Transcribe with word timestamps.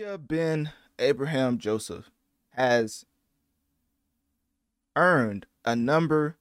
Shéyaa 0.00 0.26
Bin 0.26 0.70
Abraham 0.98 1.58
Joseph 1.58 2.10
has 2.50 3.04
earned 4.96 5.46
a 5.64 5.76
number 5.76 6.36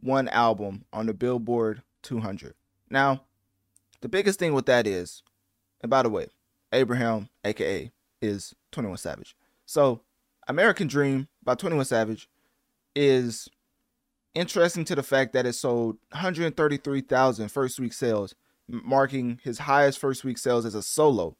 one 0.00 0.28
album 0.28 0.84
on 0.92 1.06
the 1.06 1.14
Billboard 1.14 1.82
200. 2.02 2.54
Now, 2.88 3.22
the 4.02 4.08
biggest 4.08 4.38
thing 4.38 4.54
with 4.54 4.66
that 4.66 4.86
is, 4.86 5.22
and 5.80 5.90
by 5.90 6.02
the 6.02 6.10
way, 6.10 6.28
Abraham, 6.72 7.28
aka, 7.44 7.90
is 8.22 8.54
21 8.70 8.98
Savage. 8.98 9.36
So, 9.66 10.02
American 10.46 10.86
Dream 10.86 11.26
by 11.42 11.56
21 11.56 11.86
Savage 11.86 12.28
is 12.94 13.48
interesting 14.34 14.84
to 14.84 14.94
the 14.94 15.02
fact 15.02 15.32
that 15.32 15.46
it 15.46 15.54
sold 15.54 15.96
133,000 16.12 17.48
first 17.48 17.80
week 17.80 17.92
sales, 17.92 18.34
marking 18.68 19.40
his 19.42 19.58
highest 19.58 19.98
first 19.98 20.22
week 20.22 20.38
sales 20.38 20.64
as 20.64 20.76
a 20.76 20.82
solo 20.82 21.36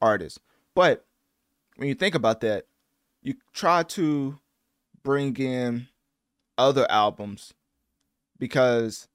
artist. 0.00 0.38
But 0.74 1.04
when 1.76 1.88
you 1.88 1.94
think 1.94 2.14
about 2.14 2.40
that, 2.40 2.66
you 3.22 3.34
try 3.52 3.82
to 3.82 4.38
bring 5.02 5.36
in 5.36 5.88
other 6.58 6.90
albums 6.90 7.54
because 8.38 9.08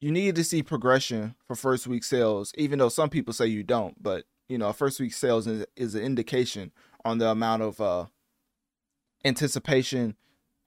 you 0.00 0.10
need 0.10 0.36
to 0.36 0.44
see 0.44 0.62
progression 0.62 1.34
for 1.46 1.56
first 1.56 1.86
week 1.86 2.04
sales, 2.04 2.52
even 2.56 2.78
though 2.78 2.88
some 2.88 3.08
people 3.08 3.32
say 3.32 3.46
you 3.46 3.62
don't. 3.62 4.02
But 4.02 4.24
you 4.48 4.58
know, 4.58 4.72
first 4.72 5.00
week 5.00 5.12
sales 5.12 5.46
is, 5.46 5.66
is 5.76 5.94
an 5.94 6.02
indication 6.02 6.72
on 7.04 7.18
the 7.18 7.28
amount 7.28 7.62
of 7.62 7.80
uh, 7.80 8.06
anticipation 9.24 10.16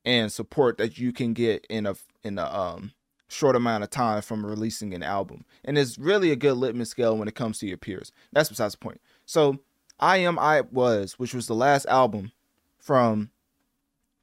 and 0.05 0.31
support 0.31 0.77
that 0.77 0.97
you 0.97 1.11
can 1.11 1.33
get 1.33 1.65
in 1.69 1.85
a 1.85 1.95
in 2.23 2.37
a 2.37 2.45
um, 2.45 2.93
short 3.29 3.55
amount 3.55 3.83
of 3.83 3.89
time 3.89 4.21
from 4.21 4.45
releasing 4.45 4.93
an 4.93 5.03
album. 5.03 5.45
And 5.63 5.77
it's 5.77 5.97
really 5.97 6.31
a 6.31 6.35
good 6.35 6.55
litmus 6.55 6.89
scale 6.89 7.15
when 7.15 7.27
it 7.27 7.35
comes 7.35 7.59
to 7.59 7.67
your 7.67 7.77
peers. 7.77 8.11
That's 8.33 8.49
besides 8.49 8.73
the 8.73 8.79
point. 8.79 8.99
So, 9.25 9.59
I 9.99 10.17
Am 10.17 10.37
I 10.37 10.61
Was, 10.71 11.19
which 11.19 11.33
was 11.33 11.47
the 11.47 11.55
last 11.55 11.85
album 11.87 12.31
from 12.79 13.31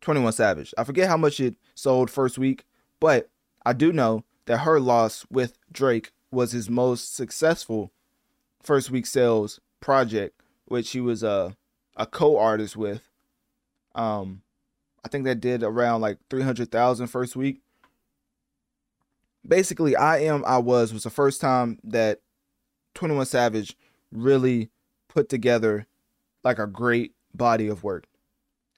21 0.01 0.33
Savage. 0.33 0.75
I 0.77 0.85
forget 0.85 1.09
how 1.09 1.17
much 1.17 1.41
it 1.41 1.57
sold 1.75 2.11
first 2.11 2.39
week, 2.39 2.65
but 3.01 3.31
I 3.65 3.73
do 3.73 3.93
know 3.93 4.25
that 4.47 4.59
her 4.59 4.81
loss 4.81 5.27
with 5.31 5.59
Drake 5.71 6.13
was 6.31 6.53
his 6.53 6.69
most 6.69 7.15
successful 7.15 7.93
first 8.63 8.91
week 8.91 9.07
sales 9.07 9.61
project, 9.81 10.41
which 10.67 10.91
he 10.91 11.01
was 11.01 11.23
a 11.23 11.57
a 11.97 12.07
co-artist 12.07 12.77
with. 12.77 13.09
Um, 13.95 14.43
I 15.05 15.09
think 15.09 15.25
that 15.25 15.41
did 15.41 15.63
around 15.63 16.03
like 16.03 16.19
300,000 16.29 17.07
first 17.07 17.37
week. 17.37 17.63
Basically, 19.47 19.95
I 19.97 20.19
am 20.21 20.45
I 20.47 20.59
was 20.59 20.93
was 20.93 21.05
the 21.05 21.11
first 21.11 21.41
time 21.41 21.79
that 21.85 22.21
21 22.95 23.27
Savage 23.27 23.77
really 24.11 24.71
put 25.09 25.29
together 25.29 25.87
like 26.43 26.59
a 26.59 26.67
great 26.67 27.15
body 27.35 27.69
of 27.69 27.85
work. 27.85 28.07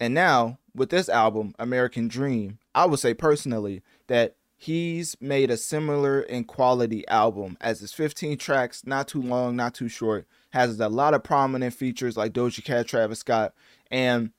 And 0.00 0.14
now 0.14 0.58
with 0.74 0.90
this 0.90 1.08
album, 1.08 1.54
American 1.58 2.08
Dream, 2.08 2.58
I 2.74 2.86
would 2.86 2.98
say 2.98 3.14
personally 3.14 3.82
that 4.06 4.36
he's 4.56 5.16
made 5.20 5.50
a 5.50 5.56
similar 5.56 6.20
in 6.20 6.44
quality 6.44 7.06
album 7.08 7.56
as 7.60 7.80
his 7.80 7.92
15 7.92 8.38
tracks, 8.38 8.86
not 8.86 9.08
too 9.08 9.22
long, 9.22 9.56
not 9.56 9.74
too 9.74 9.88
short, 9.88 10.26
has 10.50 10.78
a 10.80 10.88
lot 10.88 11.14
of 11.14 11.22
prominent 11.22 11.74
features 11.74 12.16
like 12.16 12.32
Doja 12.32 12.64
Cat, 12.64 12.86
Travis 12.86 13.20
Scott, 13.20 13.54
and 13.90 14.32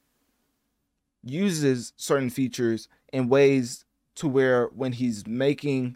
uses 1.23 1.93
certain 1.95 2.29
features 2.29 2.87
in 3.11 3.29
ways 3.29 3.85
to 4.15 4.27
where 4.27 4.67
when 4.67 4.93
he's 4.93 5.25
making 5.27 5.95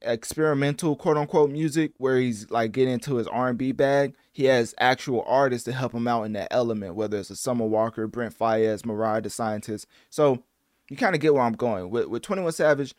experimental 0.00 0.96
quote 0.96 1.16
unquote 1.18 1.50
music 1.50 1.92
where 1.98 2.18
he's 2.18 2.50
like 2.50 2.72
getting 2.72 2.94
into 2.94 3.16
his 3.16 3.26
R&B 3.26 3.72
bag 3.72 4.14
he 4.32 4.46
has 4.46 4.74
actual 4.78 5.22
artists 5.26 5.66
to 5.66 5.72
help 5.72 5.92
him 5.92 6.08
out 6.08 6.22
in 6.24 6.32
that 6.32 6.48
element 6.50 6.94
whether 6.94 7.18
it's 7.18 7.28
a 7.28 7.36
Summer 7.36 7.66
Walker 7.66 8.06
Brent 8.06 8.36
Faiyaz 8.36 8.86
Mariah 8.86 9.20
the 9.20 9.30
Scientist. 9.30 9.86
So 10.08 10.42
you 10.88 10.96
kind 10.96 11.14
of 11.14 11.20
get 11.20 11.34
where 11.34 11.42
I'm 11.42 11.52
going. 11.52 11.90
With 11.90 12.06
with 12.06 12.22
21 12.22 12.52
Savage 12.52 12.94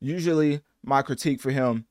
usually 0.00 0.60
my 0.82 1.02
critique 1.02 1.40
for 1.40 1.50
him 1.50 1.86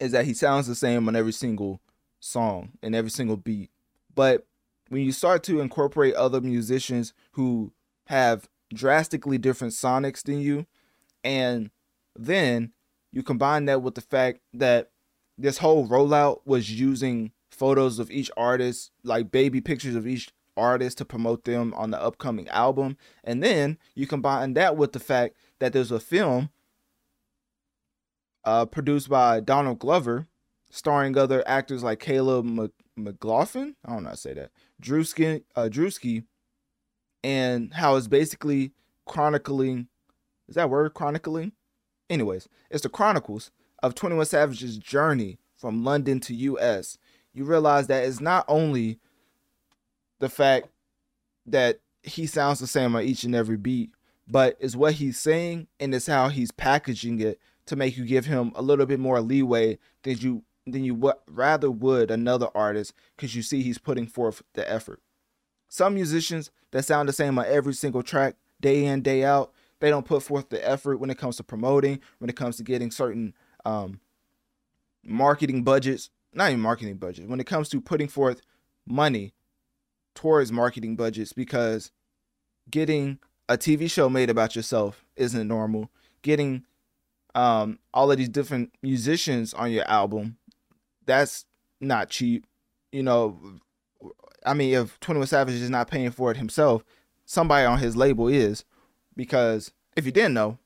is 0.00 0.12
that 0.12 0.26
he 0.26 0.34
sounds 0.34 0.66
the 0.66 0.74
same 0.74 1.08
on 1.08 1.16
every 1.16 1.32
single 1.32 1.80
song 2.20 2.72
and 2.82 2.94
every 2.94 3.10
single 3.10 3.36
beat. 3.36 3.70
But 4.14 4.46
when 4.88 5.02
you 5.02 5.12
start 5.12 5.42
to 5.44 5.60
incorporate 5.60 6.14
other 6.14 6.40
musicians 6.40 7.14
who 7.32 7.72
have 8.06 8.48
drastically 8.72 9.38
different 9.38 9.72
sonics 9.72 10.22
than 10.22 10.40
you 10.40 10.66
and 11.24 11.70
then 12.16 12.72
you 13.12 13.22
combine 13.22 13.64
that 13.66 13.82
with 13.82 13.94
the 13.94 14.00
fact 14.00 14.40
that 14.52 14.90
this 15.36 15.58
whole 15.58 15.86
rollout 15.86 16.40
was 16.44 16.78
using 16.78 17.32
photos 17.50 17.98
of 17.98 18.10
each 18.10 18.30
artist, 18.36 18.90
like 19.02 19.30
baby 19.30 19.60
pictures 19.60 19.94
of 19.94 20.06
each 20.06 20.30
artist 20.56 20.98
to 20.98 21.04
promote 21.04 21.44
them 21.44 21.72
on 21.74 21.90
the 21.90 22.02
upcoming 22.02 22.48
album. 22.48 22.96
And 23.24 23.42
then 23.42 23.78
you 23.94 24.06
combine 24.06 24.54
that 24.54 24.76
with 24.76 24.92
the 24.92 25.00
fact 25.00 25.36
that 25.60 25.72
there's 25.72 25.92
a 25.92 26.00
film 26.00 26.50
uh, 28.44 28.66
produced 28.66 29.08
by 29.08 29.40
Donald 29.40 29.78
Glover, 29.78 30.26
starring 30.70 31.16
other 31.16 31.42
actors 31.46 31.82
like 31.82 32.00
Caleb 32.00 32.72
McLaughlin. 32.96 33.76
I 33.84 33.92
don't 33.92 34.02
know 34.02 34.10
how 34.10 34.14
to 34.14 34.20
say 34.20 34.34
that. 34.34 34.50
Drewski, 34.82 35.42
uh, 35.56 35.68
Drewski, 35.70 36.24
and 37.22 37.74
how 37.74 37.96
it's 37.96 38.08
basically 38.08 38.72
chronicling. 39.06 39.88
Is 40.48 40.54
that 40.56 40.70
word 40.70 40.94
chronicling? 40.94 41.52
Anyways, 42.10 42.48
it's 42.70 42.82
the 42.82 42.88
chronicles 42.88 43.50
of 43.82 43.94
21 43.94 44.26
Savage's 44.26 44.78
journey 44.78 45.38
from 45.56 45.84
London 45.84 46.20
to 46.20 46.34
US. 46.34 46.98
You 47.32 47.44
realize 47.44 47.86
that 47.88 48.04
it's 48.04 48.20
not 48.20 48.44
only 48.48 48.98
the 50.18 50.28
fact 50.28 50.68
that 51.46 51.80
he 52.02 52.26
sounds 52.26 52.60
the 52.60 52.66
same 52.66 52.96
on 52.96 53.02
each 53.02 53.24
and 53.24 53.34
every 53.34 53.56
beat, 53.56 53.90
but 54.26 54.56
it's 54.60 54.76
what 54.76 54.94
he's 54.94 55.18
saying 55.18 55.68
and 55.80 55.94
it's 55.94 56.06
how 56.06 56.28
he's 56.28 56.50
packaging 56.50 57.20
it 57.20 57.38
to 57.66 57.76
make 57.76 57.96
you 57.96 58.04
give 58.04 58.26
him 58.26 58.52
a 58.54 58.62
little 58.62 58.86
bit 58.86 59.00
more 59.00 59.20
leeway 59.20 59.78
than 60.02 60.18
you 60.18 60.42
than 60.66 60.84
you 60.84 61.12
rather 61.26 61.70
would 61.70 62.10
another 62.10 62.48
artist 62.54 62.92
because 63.16 63.34
you 63.34 63.42
see 63.42 63.62
he's 63.62 63.78
putting 63.78 64.06
forth 64.06 64.42
the 64.52 64.70
effort. 64.70 65.00
Some 65.68 65.94
musicians 65.94 66.50
that 66.72 66.84
sound 66.84 67.08
the 67.08 67.12
same 67.12 67.38
on 67.38 67.46
every 67.46 67.72
single 67.72 68.02
track, 68.02 68.36
day 68.60 68.84
in, 68.84 69.00
day 69.00 69.24
out, 69.24 69.52
they 69.80 69.90
don't 69.90 70.06
put 70.06 70.22
forth 70.22 70.48
the 70.48 70.68
effort 70.68 70.98
when 70.98 71.10
it 71.10 71.18
comes 71.18 71.36
to 71.36 71.44
promoting, 71.44 72.00
when 72.18 72.30
it 72.30 72.36
comes 72.36 72.56
to 72.56 72.62
getting 72.62 72.90
certain 72.90 73.34
um, 73.64 74.00
marketing 75.04 75.62
budgets, 75.62 76.10
not 76.32 76.50
even 76.50 76.60
marketing 76.60 76.96
budgets, 76.96 77.28
when 77.28 77.40
it 77.40 77.46
comes 77.46 77.68
to 77.70 77.80
putting 77.80 78.08
forth 78.08 78.40
money 78.86 79.32
towards 80.14 80.50
marketing 80.50 80.96
budgets 80.96 81.32
because 81.32 81.92
getting 82.70 83.18
a 83.48 83.56
TV 83.56 83.90
show 83.90 84.08
made 84.08 84.30
about 84.30 84.56
yourself 84.56 85.04
isn't 85.16 85.48
normal. 85.48 85.90
Getting 86.22 86.64
um, 87.34 87.78
all 87.94 88.10
of 88.10 88.18
these 88.18 88.28
different 88.28 88.72
musicians 88.82 89.54
on 89.54 89.70
your 89.70 89.88
album, 89.88 90.36
that's 91.06 91.44
not 91.80 92.10
cheap. 92.10 92.46
You 92.92 93.02
know, 93.02 93.38
I 94.44 94.54
mean, 94.54 94.74
if 94.74 94.98
21 95.00 95.28
Savage 95.28 95.54
is 95.54 95.70
not 95.70 95.90
paying 95.90 96.10
for 96.10 96.30
it 96.30 96.36
himself, 96.36 96.84
somebody 97.24 97.64
on 97.64 97.78
his 97.78 97.96
label 97.96 98.28
is 98.28 98.64
because 99.18 99.72
if 99.96 100.06
you 100.06 100.12
didn't 100.12 100.32
know, 100.32 100.58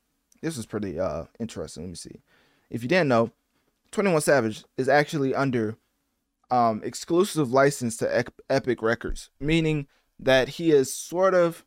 this 0.43 0.57
was 0.57 0.67
pretty 0.67 1.01
uh 1.01 1.25
interesting. 1.41 1.85
Let 1.85 1.89
me 1.89 1.97
see. 1.97 2.21
If 2.71 2.83
you 2.83 2.89
didn't 2.89 3.09
know, 3.09 3.33
21 3.91 4.21
Savage 4.21 4.65
is 4.77 4.89
actually 4.89 5.35
under 5.35 5.77
um 6.53 6.83
exclusive 6.85 7.51
license 7.51 7.97
to 7.97 8.25
Epic 8.49 8.83
Records, 8.83 9.31
meaning 9.41 9.89
that 10.21 10.51
he 10.51 10.71
is 10.71 10.95
sort 10.95 11.35
of 11.35 11.65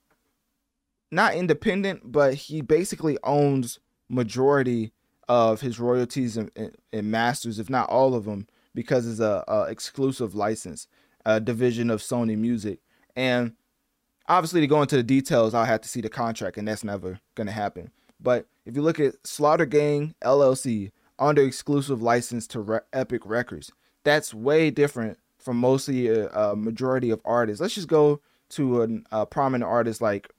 not 1.11 1.33
independent, 1.33 2.11
but 2.11 2.35
he 2.35 2.61
basically 2.61 3.17
owns 3.23 3.79
majority 4.07 4.93
of 5.27 5.61
his 5.61 5.79
royalties 5.79 6.38
and, 6.38 6.51
and, 6.55 6.75
and 6.93 7.09
masters, 7.09 7.57
if 7.57 7.69
not 7.69 7.89
all 7.89 8.13
of 8.13 8.25
them, 8.25 8.47
because 8.75 9.07
it's 9.07 9.19
a, 9.19 9.43
a 9.47 9.63
exclusive 9.63 10.35
license, 10.35 10.88
a 11.25 11.39
division 11.39 11.89
of 11.89 12.01
Sony 12.01 12.38
Music, 12.38 12.79
and 13.15 13.53
obviously 14.27 14.62
to 14.62 14.68
go 14.68 14.81
into 14.81 14.98
the 14.98 15.04
details 15.04 15.54
i'll 15.54 15.66
have 15.66 15.81
to 15.81 15.89
see 15.89 16.01
the 16.01 16.10
contract 16.10 16.57
and 16.57 16.68
that's 16.68 16.83
never 16.83 17.19
to 17.48 17.54
happen 17.54 17.92
but 18.19 18.48
if 18.66 18.75
you 18.75 18.81
look 18.81 19.00
at 19.00 19.16
slaughter 19.25 19.66
gang 19.66 20.16
llc 20.24 20.92
under 21.18 21.44
exclusive 21.44 22.01
license 22.01 22.48
to 22.48 22.60
Re- 22.60 22.80
epic 22.94 23.22
records 23.25 23.72
that's 24.04 24.33
way 24.33 24.69
different 24.69 25.18
from 25.45 25.57
mostly 25.57 26.07
a, 26.07 26.27
a 26.30 26.56
majority 26.56 27.12
of 27.12 27.22
artists. 27.24 27.62
Let's 27.62 27.75
just 27.75 27.88
go 27.88 28.19
to 28.50 29.04
a 29.12 29.25
prominent 29.27 29.69
artist 29.69 30.01
like, 30.01 30.30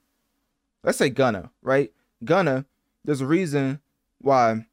let's 0.83 0.97
say 0.97 1.09
Gunna, 1.09 1.49
right? 1.61 1.91
Gunna, 2.23 2.65
there's 3.05 3.21
a 3.21 3.25
reason 3.25 3.79
why 4.19 4.65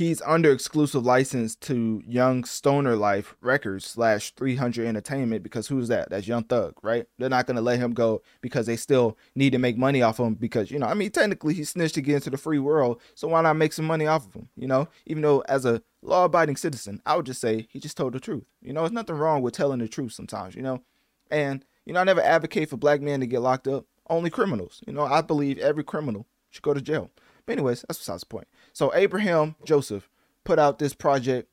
he's 0.00 0.22
under 0.22 0.50
exclusive 0.50 1.04
license 1.04 1.54
to 1.54 2.02
Young 2.06 2.42
Stoner 2.42 2.96
Life 2.96 3.36
Records 3.42 3.84
slash 3.84 4.34
300 4.34 4.86
Entertainment 4.86 5.42
because 5.42 5.68
who's 5.68 5.88
that? 5.88 6.08
That's 6.08 6.26
Young 6.26 6.44
Thug, 6.44 6.72
right? 6.82 7.04
They're 7.18 7.28
not 7.28 7.46
gonna 7.46 7.60
let 7.60 7.78
him 7.78 7.92
go 7.92 8.22
because 8.40 8.64
they 8.64 8.76
still 8.76 9.18
need 9.34 9.50
to 9.50 9.58
make 9.58 9.76
money 9.76 10.00
off 10.00 10.18
him 10.18 10.34
because 10.34 10.70
you 10.70 10.78
know, 10.78 10.86
I 10.86 10.94
mean, 10.94 11.10
technically 11.10 11.52
he 11.52 11.64
snitched 11.64 11.96
to 11.96 12.00
get 12.00 12.14
into 12.14 12.30
the 12.30 12.38
free 12.38 12.58
world, 12.58 12.98
so 13.14 13.28
why 13.28 13.42
not 13.42 13.56
make 13.56 13.74
some 13.74 13.84
money 13.84 14.06
off 14.06 14.26
of 14.26 14.32
him? 14.32 14.48
You 14.56 14.68
know, 14.68 14.88
even 15.04 15.22
though 15.22 15.40
as 15.40 15.66
a 15.66 15.82
law-abiding 16.00 16.56
citizen, 16.56 17.02
I 17.04 17.16
would 17.16 17.26
just 17.26 17.42
say 17.42 17.68
he 17.68 17.78
just 17.78 17.98
told 17.98 18.14
the 18.14 18.20
truth. 18.20 18.46
You 18.62 18.72
know, 18.72 18.80
there's 18.80 18.92
nothing 18.92 19.16
wrong 19.16 19.42
with 19.42 19.52
telling 19.52 19.80
the 19.80 19.88
truth 19.88 20.12
sometimes. 20.12 20.54
You 20.54 20.62
know, 20.62 20.82
and 21.30 21.62
you 21.84 21.92
know, 21.92 22.00
I 22.00 22.04
never 22.04 22.22
advocate 22.22 22.70
for 22.70 22.78
black 22.78 23.02
men 23.02 23.20
to 23.20 23.26
get 23.26 23.40
locked 23.40 23.68
up. 23.68 23.84
Only 24.08 24.30
criminals. 24.30 24.80
You 24.86 24.94
know, 24.94 25.04
I 25.04 25.20
believe 25.20 25.58
every 25.58 25.84
criminal 25.84 26.26
should 26.48 26.62
go 26.62 26.72
to 26.72 26.80
jail. 26.80 27.10
But 27.44 27.54
anyways, 27.54 27.84
that's 27.88 27.98
besides 27.98 28.22
the 28.22 28.26
point. 28.26 28.48
So 28.72 28.94
Abraham 28.94 29.56
Joseph 29.64 30.08
put 30.44 30.58
out 30.58 30.78
this 30.78 30.94
project, 30.94 31.48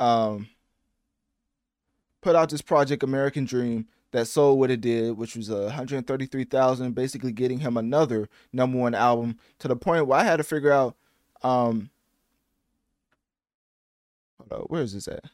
um, 0.00 0.48
put 2.20 2.36
out 2.36 2.50
this 2.50 2.62
project 2.62 3.02
American 3.02 3.44
Dream 3.44 3.86
that 4.12 4.26
sold 4.26 4.58
what 4.58 4.70
it 4.70 4.80
did, 4.80 5.16
which 5.16 5.36
was 5.36 5.50
uh, 5.50 5.64
133,000, 5.64 6.94
basically 6.94 7.32
getting 7.32 7.60
him 7.60 7.76
another 7.76 8.28
number 8.52 8.78
one 8.78 8.94
album 8.94 9.38
to 9.58 9.68
the 9.68 9.76
point 9.76 10.06
where 10.06 10.20
I 10.20 10.24
had 10.24 10.36
to 10.36 10.44
figure 10.44 10.72
out, 10.72 10.96
um, 11.42 11.90
hold 14.38 14.52
on, 14.52 14.66
where 14.68 14.82
is 14.82 14.92
this 14.92 15.08
at? 15.08 15.24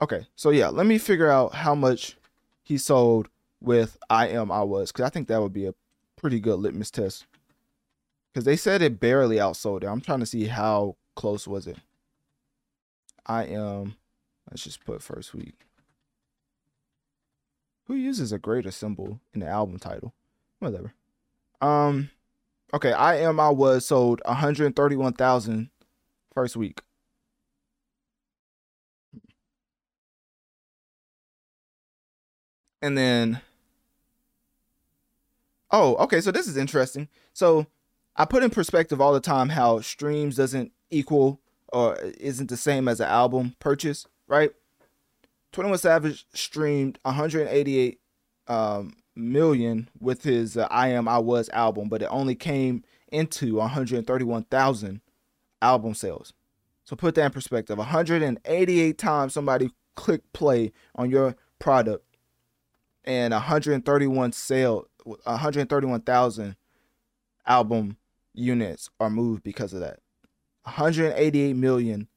Okay, 0.00 0.26
so 0.36 0.50
yeah, 0.50 0.68
let 0.68 0.86
me 0.86 0.96
figure 0.96 1.30
out 1.30 1.54
how 1.54 1.74
much 1.74 2.16
he 2.62 2.78
sold 2.78 3.28
with 3.60 3.98
I 4.08 4.28
Am 4.28 4.50
I 4.50 4.62
Was, 4.62 4.92
because 4.92 5.04
I 5.04 5.10
think 5.10 5.28
that 5.28 5.42
would 5.42 5.52
be 5.52 5.66
a 5.66 5.74
pretty 6.16 6.40
good 6.40 6.58
litmus 6.58 6.90
test 6.90 7.26
because 8.38 8.44
they 8.44 8.56
said 8.56 8.82
it 8.82 9.00
barely 9.00 9.38
outsold 9.38 9.82
it. 9.82 9.88
I'm 9.88 10.00
trying 10.00 10.20
to 10.20 10.26
see 10.26 10.44
how 10.44 10.94
close 11.16 11.48
was 11.48 11.66
it. 11.66 11.78
I 13.26 13.46
am. 13.46 13.96
Let's 14.48 14.62
just 14.62 14.84
put 14.84 15.02
first 15.02 15.34
week. 15.34 15.66
Who 17.86 17.96
uses 17.96 18.30
a 18.30 18.38
greater 18.38 18.70
symbol 18.70 19.18
in 19.34 19.40
the 19.40 19.48
album 19.48 19.80
title? 19.80 20.14
Whatever. 20.60 20.94
Um. 21.60 22.10
Okay, 22.72 22.92
I 22.92 23.16
am. 23.16 23.40
I 23.40 23.50
was 23.50 23.84
sold 23.84 24.22
131,000 24.24 25.70
first 26.32 26.56
week. 26.56 26.80
And 32.80 32.96
then. 32.96 33.40
Oh, 35.72 35.96
okay. 35.96 36.20
So 36.20 36.30
this 36.30 36.46
is 36.46 36.56
interesting. 36.56 37.08
So 37.32 37.66
I 38.18 38.24
put 38.24 38.42
in 38.42 38.50
perspective 38.50 39.00
all 39.00 39.12
the 39.12 39.20
time 39.20 39.50
how 39.50 39.80
streams 39.80 40.36
doesn't 40.36 40.72
equal 40.90 41.40
or 41.72 41.96
isn't 42.18 42.50
the 42.50 42.56
same 42.56 42.88
as 42.88 42.98
an 42.98 43.06
album 43.06 43.54
purchase, 43.60 44.06
right? 44.26 44.50
21 45.52 45.78
Savage 45.78 46.26
streamed 46.34 46.98
188 47.02 48.00
um, 48.48 48.96
million 49.14 49.88
with 50.00 50.24
his 50.24 50.56
uh, 50.56 50.66
I 50.68 50.88
Am 50.88 51.06
I 51.06 51.18
Was 51.18 51.48
album, 51.50 51.88
but 51.88 52.02
it 52.02 52.08
only 52.10 52.34
came 52.34 52.82
into 53.12 53.54
131,000 53.56 55.00
album 55.62 55.94
sales. 55.94 56.32
So 56.84 56.96
put 56.96 57.14
that 57.14 57.26
in 57.26 57.30
perspective. 57.30 57.78
188 57.78 58.98
times 58.98 59.32
somebody 59.32 59.70
clicked 59.94 60.32
play 60.32 60.72
on 60.96 61.08
your 61.08 61.36
product 61.60 62.04
and 63.04 63.32
131 63.32 64.32
sale 64.32 64.88
131,000 65.04 66.56
album 67.46 67.96
units 68.38 68.90
are 69.00 69.10
moved 69.10 69.42
because 69.42 69.72
of 69.72 69.80
that. 69.80 70.00
188 70.64 71.54
million 71.56 72.08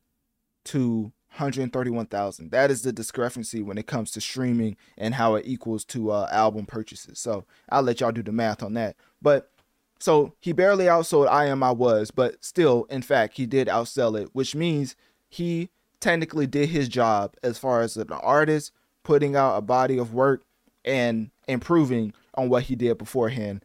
to 0.66 1.12
131,000. 1.32 2.52
That 2.52 2.72
is 2.72 2.82
the 2.82 2.92
discrepancy 2.92 3.62
when 3.62 3.78
it 3.78 3.88
comes 3.88 4.12
to 4.12 4.22
streaming 4.22 4.76
and 4.98 5.16
how 5.16 5.36
it 5.36 5.46
equals 5.48 5.86
to 5.86 6.12
uh, 6.12 6.28
album 6.32 6.66
purchases. 6.66 7.20
So 7.20 7.46
I'll 7.70 7.82
let 7.82 8.02
y'all 8.02 8.12
do 8.12 8.22
the 8.22 8.34
math 8.34 8.62
on 8.62 8.74
that. 8.74 8.98
But 9.22 9.50
so 10.00 10.34
he 10.40 10.52
barely 10.52 10.86
outsold 10.86 11.30
I 11.30 11.46
Am 11.46 11.64
I 11.64 11.72
Was, 11.72 12.12
but 12.12 12.44
still, 12.44 12.86
in 12.90 13.02
fact, 13.02 13.38
he 13.38 13.46
did 13.46 13.68
outsell 13.68 14.20
it, 14.20 14.30
which 14.34 14.56
means 14.56 14.96
he 15.30 15.70
technically 16.02 16.48
did 16.48 16.70
his 16.70 16.90
job 16.90 17.36
as 17.44 17.58
far 17.58 17.82
as 17.82 17.96
an 17.96 18.12
artist 18.12 18.74
putting 19.04 19.36
out 19.36 19.58
a 19.58 19.62
body 19.62 19.98
of 19.98 20.14
work 20.14 20.44
and 20.84 21.32
improving 21.48 22.14
on 22.36 22.50
what 22.50 22.64
he 22.64 22.76
did 22.76 22.98
beforehand 22.98 23.64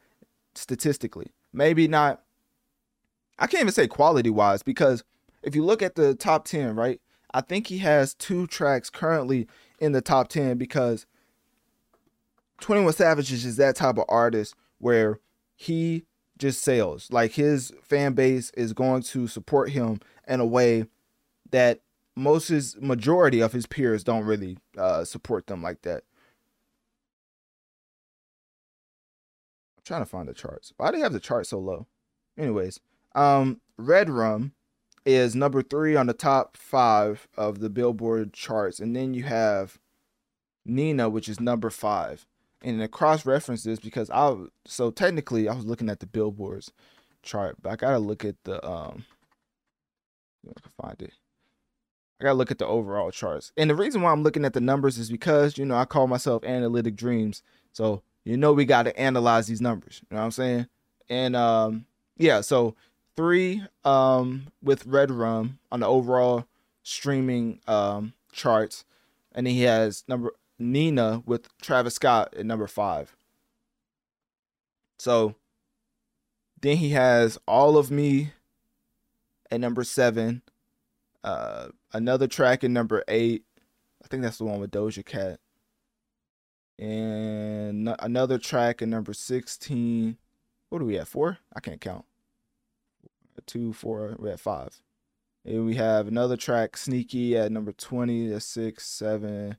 statistically. 0.55 1.33
Maybe 1.53 1.89
not 1.89 2.23
I 3.39 3.47
can't 3.47 3.63
even 3.63 3.73
say 3.73 3.87
quality 3.87 4.31
wise 4.31 4.63
because 4.63 5.05
if 5.43 5.55
you 5.55 5.65
look 5.65 5.83
at 5.83 5.95
the 5.95 6.15
top 6.15 6.45
10, 6.47 6.75
right? 6.75 7.01
I 7.35 7.41
think 7.41 7.67
he 7.67 7.79
has 7.79 8.15
two 8.15 8.47
tracks 8.47 8.89
currently 8.89 9.47
in 9.79 9.93
the 9.93 10.01
top 10.01 10.29
10 10.29 10.57
because 10.57 11.07
21 12.61 12.95
Savage 12.95 13.33
is 13.33 13.43
just 13.43 13.59
that 13.59 13.77
type 13.77 13.99
of 13.99 14.05
artist 14.09 14.55
where 14.79 15.21
he 15.55 16.05
just 16.39 16.63
sells. 16.63 17.11
Like 17.13 17.33
his 17.33 17.73
fan 17.83 18.15
base 18.15 18.51
is 18.51 18.73
going 18.73 19.03
to 19.03 19.27
support 19.27 19.71
him 19.71 20.01
in 20.27 20.41
a 20.41 20.47
way 20.47 20.87
that 21.51 21.81
most 22.15 22.49
his 22.49 22.77
majority 22.81 23.41
of 23.41 23.53
his 23.53 23.67
peers 23.67 24.03
don't 24.03 24.25
really 24.25 24.59
uh, 24.77 25.05
support 25.05 25.47
them 25.47 25.63
like 25.63 25.83
that. 25.83 26.03
I'm 29.77 29.85
trying 29.85 30.03
to 30.03 30.07
find 30.07 30.29
the 30.29 30.35
charts. 30.35 30.73
Why 30.77 30.91
do 30.91 30.97
you 30.97 31.03
have 31.05 31.13
the 31.13 31.21
chart 31.21 31.47
so 31.47 31.59
low? 31.59 31.87
Anyways, 32.39 32.81
um, 33.17 33.61
Redrum 33.81 34.53
is 35.05 35.35
number 35.35 35.63
three 35.63 35.97
on 35.97 36.07
the 36.07 36.13
top 36.13 36.57
five 36.57 37.27
of 37.37 37.61
the 37.61 37.71
Billboard 37.71 38.33
charts, 38.33 38.79
and 38.79 38.95
then 38.95 39.15
you 39.15 39.25
have 39.25 39.79
Née-Nah, 40.69 41.09
which 41.09 41.29
is 41.29 41.41
number 41.41 41.71
five. 41.71 42.27
And 42.63 42.81
the 42.81 42.89
cross 42.89 43.25
references 43.25 43.79
because 43.79 44.11
I 44.11 44.35
so 44.65 44.91
technically 44.91 45.49
I 45.49 45.55
was 45.55 45.65
looking 45.65 45.89
at 45.89 46.01
the 46.01 46.07
Billboards 46.07 46.73
chart, 47.23 47.57
but 47.63 47.71
I 47.71 47.77
gotta 47.77 47.99
look 47.99 48.25
at 48.25 48.37
the 48.45 48.65
um. 48.67 49.05
I 50.49 50.61
can 50.61 50.73
find 50.81 51.03
it. 51.03 51.13
I 52.21 52.25
gotta 52.25 52.35
look 52.35 52.51
at 52.51 52.59
the 52.59 52.67
overall 52.67 53.11
charts. 53.11 53.53
And 53.57 53.69
the 53.71 53.75
reason 53.75 54.03
why 54.03 54.11
I'm 54.11 54.23
looking 54.23 54.45
at 54.45 54.53
the 54.53 54.61
numbers 54.61 54.99
is 54.99 55.11
because 55.11 55.59
you 55.59 55.65
know 55.65 55.77
I 55.77 55.85
call 55.85 56.07
myself 56.07 56.45
Analytic 56.45 56.97
Dreamz, 56.97 57.43
so 57.73 58.03
you 58.25 58.37
know 58.37 58.53
we 58.53 58.65
got 58.65 58.85
to 58.85 58.99
analyze 58.99 59.47
these 59.47 59.61
numbers. 59.61 60.01
You 60.11 60.17
know 60.17 60.23
what 60.23 60.27
I'm 60.27 60.31
saying? 60.33 60.67
And 61.09 61.37
um, 61.37 61.87
yeah, 62.17 62.41
so 62.41 62.75
three 63.17 63.63
um, 63.85 64.49
with 64.63 64.87
Redrum 64.87 65.59
on 65.73 65.81
the 65.81 65.87
overall 65.87 66.47
streaming 66.83 67.61
um, 67.67 68.13
charts, 68.33 68.85
and 69.35 69.47
he 69.47 69.63
has 69.63 70.05
number 70.07 70.33
Née-Nah 70.61 71.23
with 71.27 71.49
Travis 71.61 71.95
Scott 71.95 72.35
at 72.37 72.47
number 72.47 72.67
five. 72.67 73.17
So 74.99 75.35
then 76.61 76.77
he 76.77 76.91
has 76.91 77.39
All 77.47 77.77
of 77.77 77.91
Me 77.91 78.33
at 79.51 79.61
number 79.61 79.85
seven, 79.85 80.43
uh, 81.25 81.69
another 81.93 82.27
track 82.27 82.65
at 82.65 82.71
number 82.71 83.03
eight. 83.09 83.45
I 84.05 84.09
think 84.09 84.23
that's 84.23 84.39
the 84.39 84.45
one 84.45 84.61
with 84.61 84.71
Doja 84.71 85.05
Cat. 85.05 85.41
And 86.79 87.95
another 87.99 88.39
track 88.39 88.83
at 88.83 88.89
number 88.89 89.15
16. 89.15 90.19
What 90.69 90.79
do 90.79 90.85
we 90.85 90.95
have? 90.97 91.09
Four? 91.09 91.39
I 91.55 91.61
can't 91.61 91.81
count 91.81 92.05
two, 93.43 93.73
four, 93.73 94.17
we're 94.19 94.33
at 94.33 94.41
five. 94.41 94.81
And 95.45 95.65
we 95.65 95.77
have 95.77 96.09
another 96.09 96.37
track, 96.37 96.77
Sneaky, 96.77 97.37
at 97.37 97.53
number 97.53 97.73
20, 97.73 98.29
that's 98.29 98.45
six, 98.45 98.85
seven, 98.87 99.57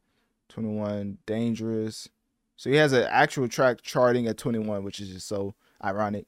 21, 0.49 1.17
Dangerous. 1.25 2.09
So 2.57 2.69
he 2.69 2.75
has 2.75 2.91
an 2.91 3.07
actual 3.09 3.47
track 3.47 3.81
charting 3.81 4.27
at 4.27 4.37
21, 4.37 4.83
which 4.83 4.99
is 4.99 5.09
just 5.09 5.27
so 5.27 5.53
ironic. 5.83 6.25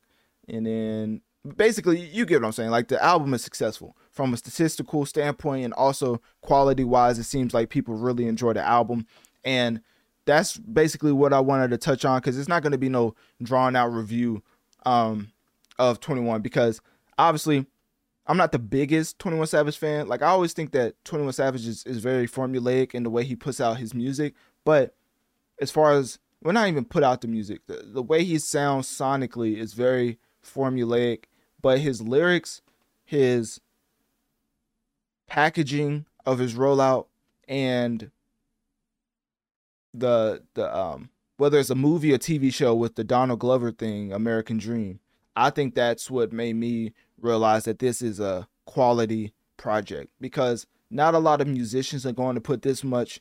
And 0.47 0.65
then 0.65 1.21
basically, 1.55 1.99
you 1.99 2.25
get 2.25 2.41
what 2.41 2.47
I'm 2.47 2.51
saying. 2.53 2.69
Like 2.69 2.87
the 2.87 3.03
album 3.03 3.33
is 3.33 3.43
successful 3.43 3.97
from 4.11 4.33
a 4.33 4.37
statistical 4.37 5.05
standpoint 5.05 5.65
and 5.65 5.73
also 5.73 6.21
quality 6.41 6.83
wise. 6.83 7.19
It 7.19 7.23
seems 7.23 7.53
like 7.53 7.69
people 7.69 7.95
really 7.95 8.27
enjoy 8.27 8.53
the 8.53 8.61
album. 8.61 9.07
And 9.43 9.81
that's 10.25 10.57
basically 10.57 11.11
what 11.11 11.33
I 11.33 11.39
wanted 11.39 11.71
to 11.71 11.77
touch 11.77 12.05
on 12.05 12.19
because 12.19 12.37
it's 12.37 12.47
not 12.47 12.61
going 12.61 12.71
to 12.71 12.77
be 12.77 12.89
no 12.89 13.15
drawn 13.41 13.75
out 13.75 13.91
review 13.91 14.43
um, 14.85 15.31
of 15.79 15.99
21 15.99 16.41
because 16.41 16.81
obviously 17.19 17.65
I'm 18.25 18.37
not 18.37 18.51
the 18.51 18.59
biggest 18.59 19.17
21 19.17 19.47
Savage 19.47 19.77
fan. 19.77 20.07
Like 20.07 20.21
I 20.21 20.27
always 20.27 20.53
think 20.53 20.71
that 20.71 20.93
21 21.03 21.33
Savage 21.33 21.65
is, 21.65 21.83
is 21.85 21.97
very 21.97 22.27
formulaic 22.27 22.93
in 22.93 23.03
the 23.03 23.09
way 23.09 23.23
he 23.23 23.35
puts 23.35 23.59
out 23.59 23.77
his 23.77 23.93
music. 23.93 24.35
But 24.63 24.95
as 25.59 25.71
far 25.71 25.93
as 25.93 26.19
we're 26.43 26.51
not 26.51 26.67
even 26.67 26.85
put 26.85 27.03
out 27.03 27.21
the 27.21 27.27
music, 27.27 27.61
the, 27.67 27.81
the 27.85 28.03
way 28.03 28.23
he 28.23 28.37
sounds 28.37 28.87
sonically 28.87 29.57
is 29.57 29.73
very 29.73 30.19
formulaic. 30.45 31.23
But 31.59 31.79
his 31.79 32.01
lyrics, 32.01 32.61
his 33.03 33.59
packaging 35.27 36.05
of 36.25 36.37
his 36.37 36.53
rollout, 36.53 37.07
and 37.47 38.11
the 39.91 40.43
the 40.53 40.77
um 40.77 41.09
whether 41.37 41.57
it's 41.57 41.71
a 41.71 41.75
movie 41.75 42.13
or 42.13 42.19
TV 42.19 42.53
show 42.53 42.75
with 42.75 42.93
the 42.95 43.03
Donald 43.03 43.39
Glover 43.39 43.71
thing, 43.71 44.13
American 44.13 44.57
Dream. 44.57 44.99
I 45.35 45.49
think 45.49 45.73
that's 45.73 46.11
what 46.11 46.33
made 46.33 46.57
me 46.57 46.93
realize 47.21 47.65
that 47.65 47.79
this 47.79 48.01
is 48.01 48.19
a 48.19 48.47
quality 48.65 49.33
project 49.57 50.11
because 50.21 50.65
not 50.89 51.13
a 51.13 51.19
lot 51.19 51.41
of 51.41 51.47
musicians 51.47 52.05
are 52.05 52.11
going 52.11 52.35
to 52.35 52.41
put 52.41 52.61
this 52.61 52.83
much 52.83 53.19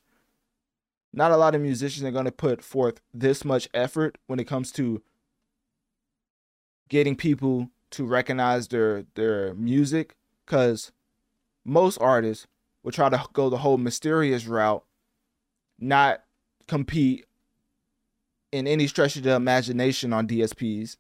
not 1.13 1.33
a 1.33 1.37
lot 1.37 1.55
of 1.55 1.61
musicians 1.61 2.05
are 2.05 2.11
going 2.11 2.27
to 2.27 2.33
put 2.33 2.63
forth 2.63 3.01
this 3.15 3.45
much 3.45 3.69
effort 3.73 4.19
when 4.27 4.39
it 4.39 4.47
comes 4.47 4.71
to 4.71 5.03
getting 6.89 7.17
people 7.17 7.71
to 7.91 8.05
recognize 8.05 8.69
their 8.69 9.05
their 9.15 9.55
music 9.55 10.17
cuz 10.47 10.93
most 11.65 11.99
artists 11.99 12.47
will 12.83 12.93
try 12.93 13.09
to 13.09 13.23
go 13.33 13.51
the 13.51 13.59
whole 13.59 13.79
mysterious 13.79 14.47
route 14.47 14.85
not 15.79 16.23
compete 16.67 17.27
in 18.53 18.67
any 18.67 18.87
stretch 18.87 19.17
of 19.17 19.23
the 19.23 19.35
imagination 19.35 20.13
on 20.13 20.27
DSPs 20.27 20.97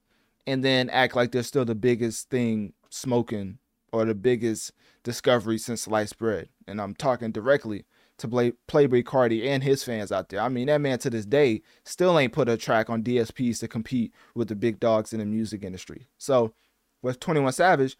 and 0.46 0.64
then 0.64 0.88
act 0.90 1.14
like 1.14 1.32
they're 1.32 1.42
still 1.42 1.64
the 1.64 1.74
biggest 1.74 2.30
thing 2.30 2.72
smoking 2.90 3.58
or 3.92 4.04
the 4.04 4.14
biggest 4.14 4.72
discovery 5.02 5.58
since 5.58 5.82
sliced 5.82 6.18
bread. 6.18 6.48
And 6.66 6.80
I'm 6.80 6.94
talking 6.94 7.32
directly 7.32 7.84
to 8.18 8.28
Play- 8.28 8.52
Playboi 8.66 9.04
Carti 9.04 9.46
and 9.46 9.62
his 9.62 9.84
fans 9.84 10.12
out 10.12 10.28
there. 10.28 10.40
I 10.40 10.48
mean, 10.48 10.66
that 10.66 10.80
man 10.80 10.98
to 11.00 11.10
this 11.10 11.24
day 11.24 11.62
still 11.84 12.18
ain't 12.18 12.32
put 12.32 12.48
a 12.48 12.56
track 12.56 12.90
on 12.90 13.02
DSPs 13.02 13.60
to 13.60 13.68
compete 13.68 14.12
with 14.34 14.48
the 14.48 14.56
big 14.56 14.80
dogs 14.80 15.12
in 15.12 15.20
the 15.20 15.24
music 15.24 15.62
industry. 15.62 16.08
So 16.18 16.52
with 17.00 17.20
21 17.20 17.52
Savage, 17.52 17.96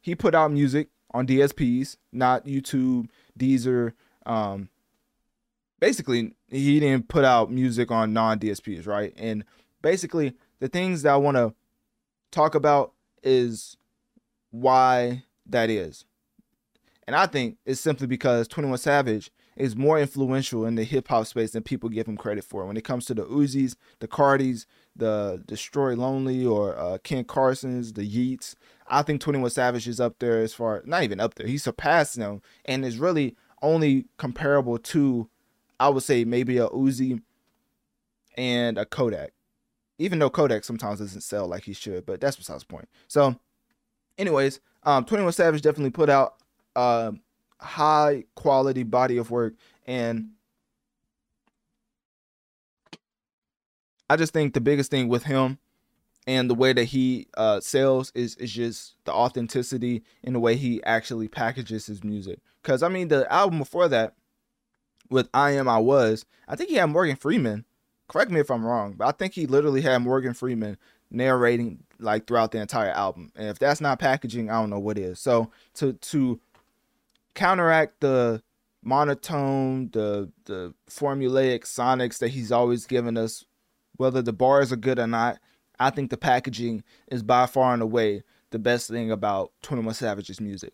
he 0.00 0.14
put 0.14 0.34
out 0.34 0.52
music 0.52 0.88
on 1.12 1.26
DSPs, 1.26 1.96
not 2.12 2.46
YouTube, 2.46 3.08
Deezer. 3.38 3.92
Um, 4.24 4.68
basically, 5.80 6.34
he 6.48 6.80
didn't 6.80 7.08
put 7.08 7.24
out 7.24 7.50
music 7.50 7.90
on 7.90 8.12
non 8.12 8.38
DSPs, 8.38 8.86
right? 8.86 9.12
And 9.16 9.44
basically, 9.82 10.34
the 10.60 10.68
things 10.68 11.02
that 11.02 11.12
I 11.12 11.16
want 11.16 11.36
to 11.36 11.54
talk 12.30 12.54
about 12.54 12.92
is 13.22 13.76
why 14.50 15.24
that 15.46 15.70
is. 15.70 16.04
And 17.06 17.16
I 17.16 17.26
think 17.26 17.56
it's 17.64 17.80
simply 17.80 18.06
because 18.06 18.48
21 18.48 18.78
Savage 18.78 19.30
is 19.56 19.74
more 19.74 19.98
influential 19.98 20.64
in 20.66 20.76
the 20.76 20.84
hip 20.84 21.08
hop 21.08 21.26
space 21.26 21.50
than 21.52 21.62
people 21.62 21.88
give 21.88 22.06
him 22.06 22.16
credit 22.16 22.44
for. 22.44 22.64
When 22.66 22.76
it 22.76 22.84
comes 22.84 23.06
to 23.06 23.14
the 23.14 23.24
Uzis, 23.24 23.76
the 23.98 24.06
Cartis, 24.06 24.66
the 24.94 25.42
Destroy 25.46 25.94
Lonely, 25.94 26.46
or 26.46 26.78
uh, 26.78 26.98
Ken 26.98 27.24
Carson's, 27.24 27.94
the 27.94 28.04
Yeats, 28.04 28.56
I 28.86 29.02
think 29.02 29.20
21 29.20 29.50
Savage 29.50 29.88
is 29.88 30.00
up 30.00 30.18
there 30.18 30.40
as 30.40 30.54
far, 30.54 30.82
not 30.86 31.02
even 31.02 31.18
up 31.18 31.34
there, 31.34 31.46
he 31.46 31.58
surpassed 31.58 32.16
them 32.16 32.40
and 32.64 32.84
is 32.84 32.98
really 32.98 33.36
only 33.60 34.06
comparable 34.16 34.78
to, 34.78 35.28
I 35.80 35.88
would 35.88 36.02
say, 36.02 36.24
maybe 36.24 36.58
a 36.58 36.68
Uzi 36.68 37.20
and 38.36 38.78
a 38.78 38.84
Kodak. 38.84 39.32
Even 39.98 40.20
though 40.20 40.30
Kodak 40.30 40.62
sometimes 40.62 41.00
doesn't 41.00 41.22
sell 41.22 41.48
like 41.48 41.64
he 41.64 41.72
should, 41.72 42.06
but 42.06 42.20
that's 42.20 42.36
besides 42.36 42.62
the 42.62 42.68
point. 42.68 42.88
So, 43.08 43.40
anyways, 44.18 44.60
um, 44.82 45.04
21 45.04 45.32
Savage 45.32 45.62
definitely 45.62 45.90
put 45.90 46.10
out 46.10 46.36
uh, 46.76 47.12
high 47.60 48.24
quality 48.34 48.82
body 48.82 49.16
of 49.16 49.30
work 49.30 49.54
and 49.86 50.30
I 54.10 54.16
just 54.16 54.32
think 54.32 54.54
the 54.54 54.60
biggest 54.60 54.90
thing 54.90 55.08
with 55.08 55.24
him 55.24 55.58
and 56.26 56.48
the 56.48 56.54
way 56.54 56.72
that 56.72 56.84
he 56.84 57.26
uh, 57.36 57.60
sells 57.60 58.12
is 58.14 58.36
is 58.36 58.52
just 58.52 58.94
the 59.04 59.12
authenticity 59.12 60.02
in 60.22 60.32
the 60.32 60.40
way 60.40 60.56
he 60.56 60.82
actually 60.84 61.28
packages 61.28 61.86
his 61.86 62.04
music. 62.04 62.40
Cause 62.62 62.82
I 62.82 62.88
mean 62.88 63.08
the 63.08 63.30
album 63.32 63.58
before 63.58 63.88
that 63.88 64.14
with 65.10 65.28
I 65.34 65.52
Am 65.52 65.68
I 65.68 65.78
Was, 65.78 66.24
I 66.46 66.56
think 66.56 66.70
he 66.70 66.76
had 66.76 66.90
Morgan 66.90 67.16
Freeman. 67.16 67.64
Correct 68.08 68.30
me 68.30 68.40
if 68.40 68.50
I'm 68.50 68.64
wrong, 68.64 68.94
but 68.96 69.06
I 69.06 69.12
think 69.12 69.34
he 69.34 69.46
literally 69.46 69.82
had 69.82 69.98
Morgan 69.98 70.32
Freeman 70.32 70.78
narrating 71.10 71.84
like 71.98 72.26
throughout 72.26 72.52
the 72.52 72.60
entire 72.60 72.90
album. 72.90 73.32
And 73.36 73.48
if 73.48 73.58
that's 73.58 73.80
not 73.80 73.98
packaging, 73.98 74.50
I 74.50 74.60
don't 74.60 74.70
know 74.70 74.78
what 74.78 74.98
is. 74.98 75.18
So 75.18 75.50
to 75.74 75.94
to 75.94 76.40
counteract 77.34 78.00
the 78.00 78.42
monotone, 78.82 79.90
the 79.92 80.30
the 80.44 80.74
formulaic 80.90 81.60
sonics 81.62 82.18
that 82.18 82.28
he's 82.28 82.52
always 82.52 82.86
given 82.86 83.16
us, 83.16 83.44
whether 83.96 84.22
the 84.22 84.32
bars 84.32 84.72
are 84.72 84.76
good 84.76 84.98
or 84.98 85.06
not. 85.06 85.38
I 85.80 85.90
think 85.90 86.10
the 86.10 86.16
packaging 86.16 86.82
is 87.06 87.22
by 87.22 87.46
far 87.46 87.72
and 87.72 87.82
away 87.82 88.24
the 88.50 88.58
best 88.58 88.88
thing 88.88 89.12
about 89.12 89.52
21 89.62 89.94
Savage's 89.94 90.40
music. 90.40 90.72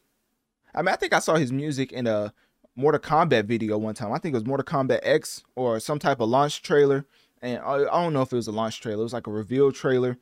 I 0.74 0.80
mean, 0.80 0.88
I 0.88 0.96
think 0.96 1.12
I 1.12 1.18
saw 1.18 1.34
his 1.34 1.52
music 1.52 1.92
in 1.92 2.06
a 2.06 2.32
Mortal 2.76 3.00
Kombat 3.00 3.44
video 3.44 3.78
one 3.78 3.94
time. 3.94 4.12
I 4.12 4.18
think 4.18 4.32
it 4.32 4.38
was 4.38 4.46
Mortal 4.46 4.64
Kombat 4.64 5.00
X 5.02 5.44
or 5.54 5.78
some 5.78 5.98
type 5.98 6.20
of 6.20 6.28
launch 6.28 6.62
trailer. 6.62 7.06
And 7.44 7.58
I, 7.58 7.74
I 7.74 8.02
don't 8.02 8.14
know 8.14 8.22
if 8.22 8.32
it 8.32 8.36
was 8.36 8.48
a 8.48 8.52
launch 8.52 8.80
trailer. 8.80 9.00
It 9.00 9.04
was 9.04 9.12
like 9.12 9.26
a 9.26 9.30
reveal 9.30 9.70
trailer. 9.70 10.16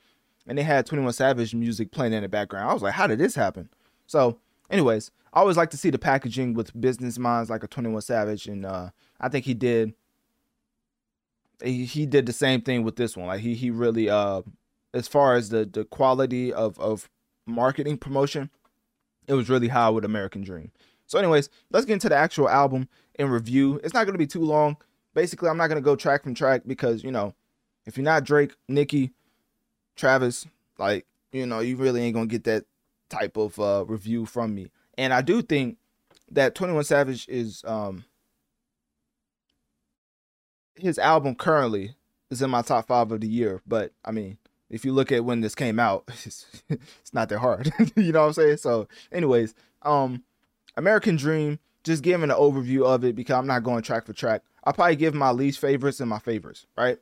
And 0.46 0.58
they 0.58 0.64
had 0.64 0.86
21 0.86 1.12
Savage 1.12 1.54
music 1.54 1.92
playing 1.92 2.12
in 2.12 2.22
the 2.22 2.28
background. 2.28 2.68
I 2.68 2.72
was 2.72 2.82
like, 2.82 2.94
how 2.94 3.06
did 3.06 3.20
this 3.20 3.36
happen? 3.36 3.68
So, 4.08 4.40
anyways, 4.70 5.12
I 5.32 5.38
always 5.38 5.56
like 5.56 5.70
to 5.70 5.76
see 5.76 5.90
the 5.90 6.00
packaging 6.00 6.52
with 6.54 6.78
business 6.78 7.20
minds 7.20 7.48
like 7.48 7.62
a 7.62 7.68
21 7.68 8.02
Savage, 8.02 8.46
and 8.48 8.66
uh, 8.66 8.90
I 9.20 9.28
think 9.28 9.44
he 9.44 9.54
did. 9.54 9.94
He, 11.62 12.06
did 12.06 12.26
the 12.26 12.32
same 12.32 12.60
thing 12.60 12.82
with 12.82 12.96
this 12.96 13.16
one. 13.16 13.28
Like 13.28 13.40
he 13.40 13.54
he 13.54 13.70
really 13.70 14.10
uh, 14.10 14.42
as 14.92 15.06
far 15.06 15.36
as 15.36 15.50
the 15.50 15.64
the 15.64 15.84
quality 15.84 16.52
of 16.52 16.76
of 16.80 17.08
marketing 17.46 17.98
promotion, 17.98 18.50
it 19.28 19.34
was 19.34 19.48
really 19.48 19.68
high 19.68 19.90
with 19.90 20.04
American 20.04 20.42
Dream. 20.42 20.72
So, 21.06 21.20
anyways, 21.20 21.50
let's 21.70 21.86
get 21.86 21.92
into 21.92 22.08
the 22.08 22.16
actual 22.16 22.48
album 22.48 22.88
and 23.16 23.30
review. 23.30 23.80
It's 23.84 23.94
not 23.94 24.06
gonna 24.06 24.18
be 24.18 24.26
too 24.26 24.42
long. 24.42 24.76
Basically, 25.14 25.48
I'm 25.48 25.56
not 25.56 25.68
gonna 25.68 25.80
go 25.80 25.96
track 25.96 26.22
from 26.22 26.34
track 26.34 26.62
because 26.66 27.04
you 27.04 27.10
know, 27.10 27.34
if 27.86 27.96
you're 27.96 28.04
not 28.04 28.24
Drake, 28.24 28.54
Nicki, 28.68 29.12
Travis, 29.96 30.46
like 30.78 31.06
you 31.32 31.46
know, 31.46 31.60
you 31.60 31.76
really 31.76 32.02
ain't 32.02 32.14
gonna 32.14 32.26
get 32.26 32.44
that 32.44 32.64
type 33.08 33.36
of 33.36 33.58
uh, 33.58 33.84
review 33.86 34.26
from 34.26 34.54
me. 34.54 34.70
And 34.96 35.12
I 35.12 35.22
do 35.22 35.42
think 35.42 35.78
that 36.30 36.54
21 36.54 36.84
Savage 36.84 37.28
is 37.28 37.62
um 37.66 38.04
his 40.74 40.98
album 40.98 41.34
currently 41.34 41.94
is 42.30 42.42
in 42.42 42.50
my 42.50 42.62
top 42.62 42.86
five 42.86 43.12
of 43.12 43.20
the 43.20 43.28
year. 43.28 43.60
But 43.66 43.92
I 44.04 44.10
mean, 44.10 44.38
if 44.70 44.84
you 44.84 44.92
look 44.92 45.12
at 45.12 45.24
when 45.24 45.40
this 45.40 45.54
came 45.54 45.78
out, 45.78 46.04
it's, 46.24 46.46
it's 46.68 47.14
not 47.14 47.28
that 47.28 47.38
hard. 47.38 47.72
you 47.96 48.12
know 48.12 48.22
what 48.22 48.26
I'm 48.28 48.32
saying? 48.32 48.56
So, 48.56 48.88
anyways, 49.12 49.54
um, 49.82 50.24
American 50.76 51.16
Dream, 51.16 51.58
just 51.84 52.02
giving 52.02 52.30
an 52.30 52.36
overview 52.36 52.84
of 52.84 53.04
it 53.04 53.14
because 53.14 53.36
I'm 53.36 53.46
not 53.46 53.62
going 53.62 53.82
track 53.82 54.06
for 54.06 54.12
track. 54.12 54.42
I'll 54.64 54.72
probably 54.72 54.96
give 54.96 55.14
my 55.14 55.30
least 55.30 55.58
favorites 55.58 56.00
and 56.00 56.08
my 56.08 56.18
favorites, 56.18 56.66
right? 56.76 56.98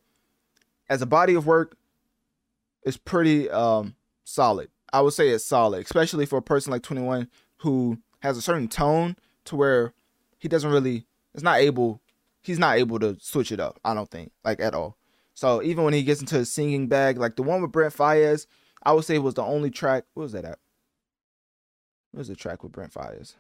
As 0.89 1.03
a 1.03 1.07
body 1.07 1.35
of 1.35 1.47
work, 1.47 1.77
it's 2.83 2.97
pretty 2.97 3.51
um 3.51 3.95
solid. 4.25 4.69
I 4.93 5.01
would 5.01 5.13
say 5.13 5.29
it's 5.29 5.45
solid, 5.45 5.85
especially 5.85 6.27
for 6.27 6.39
a 6.39 6.43
person 6.43 6.73
like 6.73 6.83
21 6.83 7.29
who 7.59 7.99
has 8.23 8.37
a 8.37 8.43
certain 8.43 8.69
tone 8.69 9.17
to 9.45 9.57
where 9.57 9.93
he 10.39 10.49
doesn't 10.49 10.71
really 10.71 11.07
is 11.35 11.43
not 11.43 11.59
able 11.59 12.01
he's 12.43 12.59
not 12.59 12.79
able 12.79 12.99
to 12.99 13.17
switch 13.21 13.53
it 13.53 13.61
up, 13.61 13.79
I 13.85 13.95
don't 13.95 14.11
think, 14.11 14.33
like 14.45 14.61
at 14.61 14.75
all. 14.75 14.97
So 15.35 15.63
even 15.63 15.85
when 15.85 15.95
he 15.95 16.03
gets 16.03 16.21
into 16.21 16.39
a 16.39 16.45
singing 16.45 16.89
bag, 16.89 17.19
like 17.19 17.37
the 17.37 17.43
one 17.43 17.63
with 17.63 17.73
Brent 17.73 17.95
Faiyaz, 17.95 18.47
I 18.83 18.93
would 18.93 19.05
say 19.05 19.19
was 19.19 19.35
the 19.35 19.43
only 19.43 19.71
track. 19.71 20.05
What 20.15 20.25
was 20.25 20.33
that 20.33 20.45
at? 20.45 20.59
What 22.11 22.19
was 22.19 22.29
the 22.29 22.37
track 22.37 22.63
with 22.63 22.73
Brent 22.73 22.93
Faiyaz? 22.93 23.35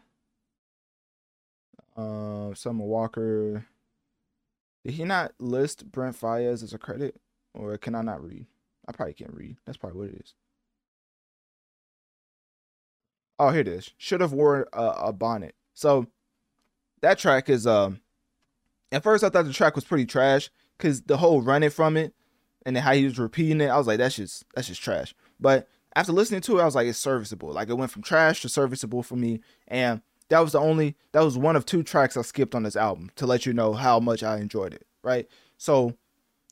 Uh, 1.96 2.54
Summer 2.54 2.84
Walker. 2.84 3.66
Did 4.84 4.94
he 4.94 5.04
not 5.04 5.32
list 5.38 5.90
Brent 5.90 6.18
Faiyaz 6.18 6.62
as 6.62 6.72
a 6.72 6.78
credit, 6.78 7.20
or 7.54 7.76
can 7.78 7.94
I 7.94 8.02
not 8.02 8.22
read? 8.22 8.46
I 8.88 8.92
probably 8.92 9.14
can't 9.14 9.34
read. 9.34 9.56
That's 9.66 9.78
probably 9.78 9.98
what 9.98 10.08
it 10.08 10.20
is. 10.22 10.34
Oh, 13.38 13.50
here 13.50 13.60
it 13.60 13.68
is. 13.68 13.90
Should 13.96 14.20
have 14.20 14.32
worn 14.32 14.64
a, 14.72 14.82
a 14.82 15.12
bonnet. 15.12 15.54
So 15.74 16.06
that 17.02 17.18
track 17.18 17.48
is 17.48 17.66
um. 17.66 18.00
At 18.92 19.04
first, 19.04 19.22
I 19.22 19.28
thought 19.28 19.44
the 19.44 19.52
track 19.52 19.76
was 19.76 19.84
pretty 19.84 20.04
trash 20.04 20.50
because 20.76 21.02
the 21.02 21.16
whole 21.16 21.42
running 21.42 21.70
from 21.70 21.96
it 21.96 22.12
and 22.66 22.74
then 22.74 22.82
how 22.82 22.92
he 22.92 23.04
was 23.04 23.18
repeating 23.18 23.60
it, 23.60 23.68
I 23.68 23.78
was 23.78 23.86
like, 23.86 23.98
that's 23.98 24.16
just 24.16 24.44
that's 24.54 24.68
just 24.68 24.82
trash. 24.82 25.14
But 25.38 25.68
after 25.94 26.12
listening 26.12 26.40
to 26.42 26.58
it, 26.58 26.62
I 26.62 26.64
was 26.64 26.74
like, 26.74 26.86
it's 26.86 26.98
serviceable. 26.98 27.52
Like 27.52 27.68
it 27.68 27.74
went 27.74 27.90
from 27.90 28.02
trash 28.02 28.42
to 28.42 28.48
serviceable 28.48 29.02
for 29.02 29.16
me, 29.16 29.40
and 29.68 30.02
that 30.30 30.40
was 30.40 30.52
the 30.52 30.60
only 30.60 30.96
that 31.12 31.22
was 31.22 31.36
one 31.36 31.56
of 31.56 31.66
two 31.66 31.82
tracks 31.82 32.16
I 32.16 32.22
skipped 32.22 32.54
on 32.54 32.62
this 32.62 32.76
album 32.76 33.10
to 33.16 33.26
let 33.26 33.46
you 33.46 33.52
know 33.52 33.74
how 33.74 34.00
much 34.00 34.22
I 34.22 34.38
enjoyed 34.38 34.72
it. 34.72 34.86
Right. 35.02 35.28
So 35.58 35.94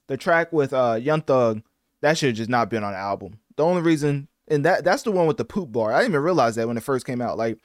the 0.07 0.17
track 0.17 0.53
with 0.53 0.73
uh 0.73 0.99
Young 1.01 1.23
Thug, 1.23 1.63
that 2.03 2.19
should 2.19 2.29
have 2.29 2.37
just 2.37 2.51
not 2.51 2.71
been 2.71 2.85
on 2.85 2.93
the 2.93 2.99
album. 2.99 3.39
The 3.57 3.65
only 3.65 3.83
reason 3.83 4.29
and 4.49 4.65
that 4.65 4.85
that's 4.85 5.03
the 5.03 5.13
one 5.13 5.27
with 5.27 5.37
the 5.37 5.45
poop 5.45 5.73
bar. 5.73 5.93
I 5.93 6.01
didn't 6.01 6.13
even 6.13 6.23
realize 6.23 6.57
that 6.57 6.69
when 6.69 6.77
it 6.77 6.83
first 6.83 7.07
came 7.07 7.21
out. 7.21 7.39
Like 7.39 7.59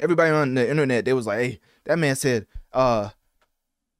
everybody 0.00 0.30
on 0.30 0.54
the 0.54 0.68
internet, 0.68 1.04
they 1.04 1.12
was 1.12 1.26
like, 1.26 1.38
"Hey, 1.38 1.60
that 1.84 1.98
man 1.98 2.16
said 2.16 2.46
uh 2.72 3.10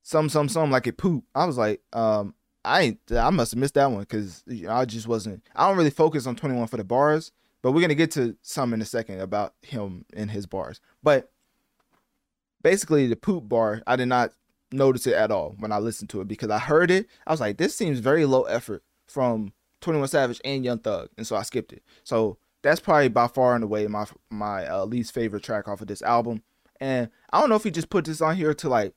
some 0.03 0.29
some 0.29 0.49
some 0.49 0.71
like 0.71 0.87
it 0.87 0.97
poop." 0.97 1.25
I 1.35 1.45
was 1.45 1.59
like, 1.59 1.83
um, 1.93 2.35
I 2.65 2.83
ain't. 2.83 3.01
I 3.13 3.31
must 3.31 3.53
have 3.53 3.59
missed 3.59 3.75
that 3.75 3.91
one 3.91 4.01
because 4.01 4.45
I 4.69 4.85
just 4.85 5.09
wasn't. 5.09 5.43
I 5.55 5.69
don't 5.69 5.77
really 5.77 5.91
focus 5.91 6.27
on 6.27 6.37
Twenty 6.37 6.57
One 6.57 6.69
for 6.69 6.77
the 6.77 6.85
bars, 6.85 7.33
but 7.63 7.73
we're 7.73 7.81
gonna 7.81 7.95
get 7.95 8.11
to 8.13 8.37
some 8.43 8.73
in 8.73 8.83
a 8.83 8.87
second 8.87 9.21
about 9.21 9.55
him 9.63 10.05
and 10.15 10.31
his 10.31 10.47
bars. 10.47 10.81
But 11.03 11.31
basically 12.63 13.07
the 13.07 13.17
poop 13.17 13.49
bar, 13.49 13.83
I 13.87 13.97
did 13.97 14.07
not 14.07 14.33
notice 14.71 15.07
it 15.07 15.15
at 15.15 15.31
all 15.31 15.55
when 15.59 15.73
I 15.73 15.79
listened 15.79 16.11
to 16.11 16.21
it 16.21 16.29
because 16.29 16.51
I 16.51 16.59
heard 16.59 16.91
it. 16.91 17.07
I 17.27 17.33
was 17.33 17.41
like, 17.41 17.57
this 17.57 17.75
seems 17.75 18.01
very 18.01 18.25
low 18.25 18.43
effort 18.43 18.83
from 19.07 19.53
21 19.81 20.09
Savage 20.09 20.41
and 20.45 20.65
Young 20.65 20.79
Thug, 20.79 21.09
and 21.17 21.27
so 21.27 21.37
I 21.37 21.43
skipped 21.43 21.73
it. 21.73 21.83
So 22.05 22.39
that's 22.63 22.81
probably 22.81 23.09
by 23.09 23.29
far 23.29 23.55
and 23.55 23.65
away 23.65 23.87
my 23.87 24.07
my 24.31 24.67
uh, 24.67 24.85
least 24.85 25.15
favorite 25.15 25.43
track 25.43 25.69
off 25.69 25.81
of 25.81 25.87
this 25.87 26.03
album. 26.03 26.43
And 26.81 27.11
I 27.33 27.41
don't 27.41 27.49
know 27.49 27.57
if 27.57 27.65
he 27.65 27.71
just 27.71 27.91
put 27.91 28.05
this 28.05 28.21
on 28.21 28.37
here 28.37 28.55
to 28.55 28.69
like 28.69 28.95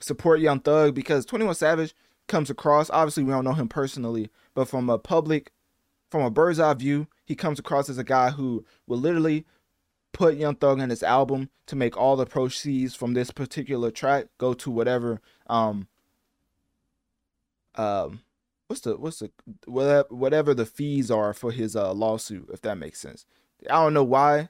support 0.00 0.40
Young 0.40 0.60
Thug 0.60 0.94
because 0.94 1.24
21 1.24 1.54
Savage 1.54 1.94
comes 2.28 2.50
across. 2.50 2.90
Obviously, 2.90 3.24
we 3.24 3.32
don't 3.32 3.44
know 3.44 3.52
him 3.52 3.68
personally, 3.68 4.30
but 4.54 4.68
from 4.68 4.90
a 4.90 4.98
public, 4.98 5.52
from 6.10 6.22
a 6.22 6.30
bird's 6.30 6.60
eye 6.60 6.74
view, 6.74 7.06
he 7.26 7.34
comes 7.34 7.58
across 7.58 7.90
as 7.90 7.98
a 7.98 8.04
guy 8.04 8.30
who 8.30 8.64
will 8.86 8.98
literally 8.98 9.44
put 10.12 10.36
Young 10.36 10.54
Thug 10.54 10.80
in 10.80 10.88
his 10.88 11.02
album 11.02 11.50
to 11.66 11.76
make 11.76 11.96
all 11.96 12.16
the 12.16 12.24
proceeds 12.24 12.94
from 12.94 13.12
this 13.12 13.30
particular 13.30 13.90
track 13.90 14.28
go 14.38 14.54
to 14.54 14.70
whatever 14.70 15.20
um 15.48 15.88
um 17.74 18.20
what's 18.68 18.80
the 18.80 18.96
what's 18.96 19.18
the 19.18 19.30
whatever 19.66 20.06
whatever 20.08 20.54
the 20.54 20.64
fees 20.64 21.10
are 21.10 21.34
for 21.34 21.52
his 21.52 21.76
uh 21.76 21.92
lawsuit 21.92 22.48
if 22.52 22.62
that 22.62 22.78
makes 22.78 23.00
sense. 23.00 23.26
I 23.68 23.82
don't 23.82 23.94
know 23.94 24.04
why. 24.04 24.48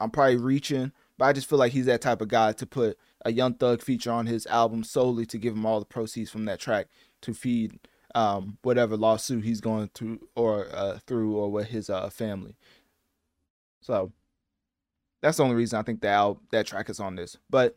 I'm 0.00 0.10
probably 0.10 0.36
reaching, 0.36 0.90
but 1.16 1.26
I 1.26 1.32
just 1.32 1.48
feel 1.48 1.58
like 1.58 1.72
he's 1.72 1.86
that 1.86 2.00
type 2.00 2.20
of 2.20 2.28
guy 2.28 2.52
to 2.52 2.66
put 2.66 2.98
a 3.24 3.32
Young 3.32 3.54
Thug 3.54 3.80
feature 3.80 4.10
on 4.10 4.26
his 4.26 4.46
album 4.46 4.82
solely 4.82 5.26
to 5.26 5.38
give 5.38 5.54
him 5.54 5.64
all 5.64 5.78
the 5.78 5.86
proceeds 5.86 6.30
from 6.30 6.44
that 6.46 6.58
track 6.58 6.88
to 7.22 7.32
feed 7.32 7.78
um, 8.14 8.58
whatever 8.62 8.96
lawsuit 8.96 9.44
he's 9.44 9.60
going 9.60 9.90
through 9.94 10.20
or 10.36 10.68
uh, 10.72 10.98
through 11.06 11.36
or 11.36 11.50
with 11.50 11.68
his 11.68 11.90
uh, 11.90 12.08
family. 12.10 12.56
So 13.80 14.12
that's 15.20 15.38
the 15.38 15.42
only 15.42 15.56
reason 15.56 15.78
I 15.78 15.82
think 15.82 16.00
that 16.02 16.12
al- 16.12 16.40
that 16.50 16.66
track 16.66 16.88
is 16.88 17.00
on 17.00 17.16
this. 17.16 17.36
But 17.50 17.76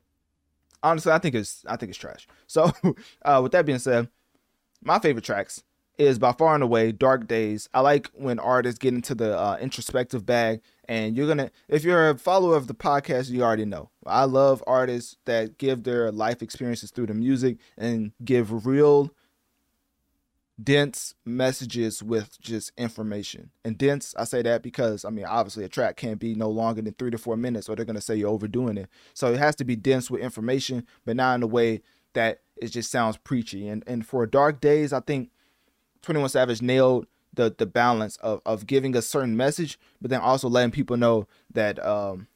honestly, 0.83 1.11
I 1.11 1.17
think 1.19 1.35
it's 1.35 1.63
I 1.67 1.75
think 1.75 1.89
it's 1.89 1.97
trash. 1.97 2.27
So 2.47 2.71
uh, 3.23 3.41
with 3.43 3.51
that 3.51 3.65
being 3.65 3.79
said, 3.79 4.09
my 4.83 4.99
favorite 4.99 5.25
tracks 5.25 5.63
is 5.97 6.19
by 6.19 6.31
far 6.31 6.53
and 6.53 6.63
away 6.63 6.91
Dark 6.91 7.27
Days. 7.27 7.67
I 7.73 7.81
like 7.81 8.09
when 8.13 8.39
artists 8.39 8.77
get 8.77 8.93
into 8.93 9.15
the 9.15 9.37
uh, 9.37 9.57
introspective 9.59 10.25
bag, 10.25 10.61
and 10.87 11.17
you're 11.17 11.27
gonna 11.27 11.51
if 11.67 11.83
you're 11.83 12.09
a 12.09 12.17
follower 12.17 12.55
of 12.55 12.67
the 12.67 12.75
podcast, 12.75 13.29
you 13.29 13.43
already 13.43 13.65
know 13.65 13.89
I 14.05 14.25
love 14.25 14.63
artists 14.67 15.17
that 15.25 15.57
give 15.57 15.83
their 15.83 16.11
life 16.11 16.41
experiences 16.41 16.91
through 16.91 17.07
the 17.07 17.13
music 17.13 17.57
and 17.77 18.11
give 18.23 18.65
real 18.65 19.11
dense 20.61 21.13
messages 21.25 22.01
with 22.01 22.39
just 22.41 22.71
information. 22.77 23.51
And 23.63 23.77
dense, 23.77 24.15
I 24.17 24.23
say 24.23 24.41
that 24.41 24.63
because 24.63 25.05
I 25.05 25.09
mean, 25.09 25.25
obviously, 25.25 25.63
a 25.63 25.69
track 25.69 25.97
can't 25.97 26.19
be 26.19 26.35
no 26.35 26.49
longer 26.49 26.81
than 26.81 26.93
three 26.93 27.11
to 27.11 27.17
four 27.17 27.37
minutes, 27.37 27.69
or 27.69 27.75
they're 27.75 27.85
gonna 27.85 28.01
say 28.01 28.15
you're 28.15 28.29
overdoing 28.29 28.77
it. 28.77 28.89
So 29.13 29.31
it 29.31 29.39
has 29.39 29.55
to 29.57 29.65
be 29.65 29.75
dense 29.75 30.09
with 30.09 30.21
information, 30.21 30.85
but 31.05 31.15
not 31.15 31.35
in 31.35 31.43
a 31.43 31.47
way 31.47 31.81
that 32.13 32.41
it 32.55 32.69
just 32.69 32.91
sounds 32.91 33.17
preachy. 33.17 33.67
And 33.67 33.83
and 33.87 34.05
for 34.05 34.25
Dark 34.25 34.59
Days, 34.59 34.93
I 34.93 34.99
think 34.99 35.29
Twenty 36.01 36.19
One 36.19 36.29
Savage 36.29 36.61
nailed 36.61 37.07
the 37.33 37.53
the 37.55 37.67
balance 37.67 38.17
of 38.17 38.41
of 38.45 38.65
giving 38.65 38.95
a 38.95 39.01
certain 39.01 39.37
message, 39.37 39.79
but 40.01 40.09
then 40.09 40.21
also 40.21 40.49
letting 40.49 40.71
people 40.71 40.97
know 40.97 41.27
that 41.53 41.83
um, 41.85 42.27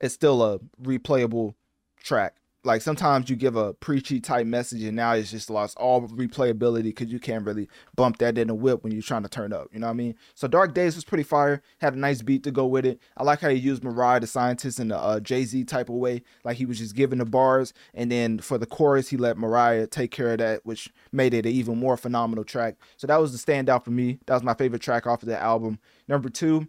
it's 0.00 0.14
still 0.14 0.42
a 0.42 0.58
replayable 0.82 1.54
track 2.02 2.36
like 2.66 2.82
sometimes 2.82 3.30
you 3.30 3.36
give 3.36 3.56
a 3.56 3.72
preachy 3.74 4.20
type 4.20 4.46
message 4.46 4.82
and 4.82 4.96
now 4.96 5.12
it's 5.12 5.30
just 5.30 5.48
lost 5.48 5.76
all 5.78 6.02
replayability 6.08 6.84
because 6.84 7.08
you 7.08 7.20
can't 7.20 7.44
really 7.46 7.68
bump 7.94 8.18
that 8.18 8.36
in 8.36 8.50
a 8.50 8.54
whip 8.54 8.82
when 8.82 8.92
you're 8.92 9.02
trying 9.02 9.22
to 9.22 9.28
turn 9.28 9.52
up. 9.52 9.68
You 9.72 9.78
know 9.78 9.86
what 9.86 9.92
I 9.92 9.94
mean? 9.94 10.14
So 10.34 10.48
Dark 10.48 10.74
Days 10.74 10.96
was 10.96 11.04
pretty 11.04 11.22
fire. 11.22 11.62
Had 11.80 11.94
a 11.94 11.98
nice 11.98 12.22
beat 12.22 12.42
to 12.44 12.50
go 12.50 12.66
with 12.66 12.84
it. 12.84 13.00
I 13.16 13.22
like 13.22 13.40
how 13.40 13.48
he 13.48 13.56
used 13.56 13.84
Mariah 13.84 14.20
the 14.20 14.26
Scientist 14.26 14.80
in 14.80 14.90
a 14.90 14.96
uh, 14.96 15.20
Jay 15.20 15.44
Z 15.44 15.64
type 15.64 15.88
of 15.88 15.94
way. 15.94 16.22
Like 16.44 16.56
he 16.56 16.66
was 16.66 16.78
just 16.78 16.96
giving 16.96 17.18
the 17.18 17.24
bars 17.24 17.72
and 17.94 18.10
then 18.10 18.38
for 18.40 18.58
the 18.58 18.66
chorus 18.66 19.08
he 19.08 19.16
let 19.16 19.38
Mariah 19.38 19.86
take 19.86 20.10
care 20.10 20.32
of 20.32 20.38
that, 20.38 20.66
which 20.66 20.90
made 21.12 21.34
it 21.34 21.46
an 21.46 21.52
even 21.52 21.78
more 21.78 21.96
phenomenal 21.96 22.44
track. 22.44 22.76
So 22.96 23.06
that 23.06 23.20
was 23.20 23.32
the 23.32 23.52
standout 23.52 23.84
for 23.84 23.92
me. 23.92 24.18
That 24.26 24.34
was 24.34 24.42
my 24.42 24.54
favorite 24.54 24.82
track 24.82 25.06
off 25.06 25.22
of 25.22 25.28
the 25.28 25.40
album. 25.40 25.78
Number 26.08 26.28
two, 26.28 26.66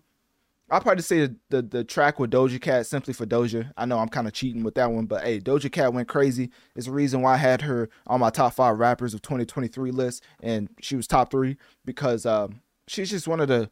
I'll 0.69 0.81
probably 0.81 1.03
say 1.03 1.27
the, 1.27 1.35
the, 1.49 1.61
the 1.61 1.83
track 1.85 2.19
with 2.19 2.31
Doja 2.31 2.59
Cat 2.59 2.85
simply 2.85 3.13
for 3.13 3.25
Doja. 3.25 3.71
I 3.77 3.85
know 3.85 3.99
I'm 3.99 4.09
kind 4.09 4.27
of 4.27 4.33
cheating 4.33 4.63
with 4.63 4.75
that 4.75 4.91
one, 4.91 5.05
but 5.05 5.23
hey, 5.23 5.39
Doja 5.39 5.71
Cat 5.71 5.93
went 5.93 6.09
crazy. 6.09 6.51
It's 6.75 6.87
the 6.87 6.91
reason 6.91 7.21
why 7.21 7.35
I 7.35 7.37
had 7.37 7.61
her 7.61 7.89
on 8.05 8.19
my 8.19 8.29
top 8.29 8.53
five 8.53 8.77
rappers 8.77 9.13
of 9.13 9.21
2023 9.21 9.91
list, 9.91 10.23
and 10.41 10.69
she 10.81 10.97
was 10.97 11.07
top 11.07 11.31
three 11.31 11.55
because 11.85 12.25
um, 12.25 12.61
she's 12.85 13.09
just 13.09 13.29
one 13.29 13.39
of 13.39 13.47
the 13.47 13.69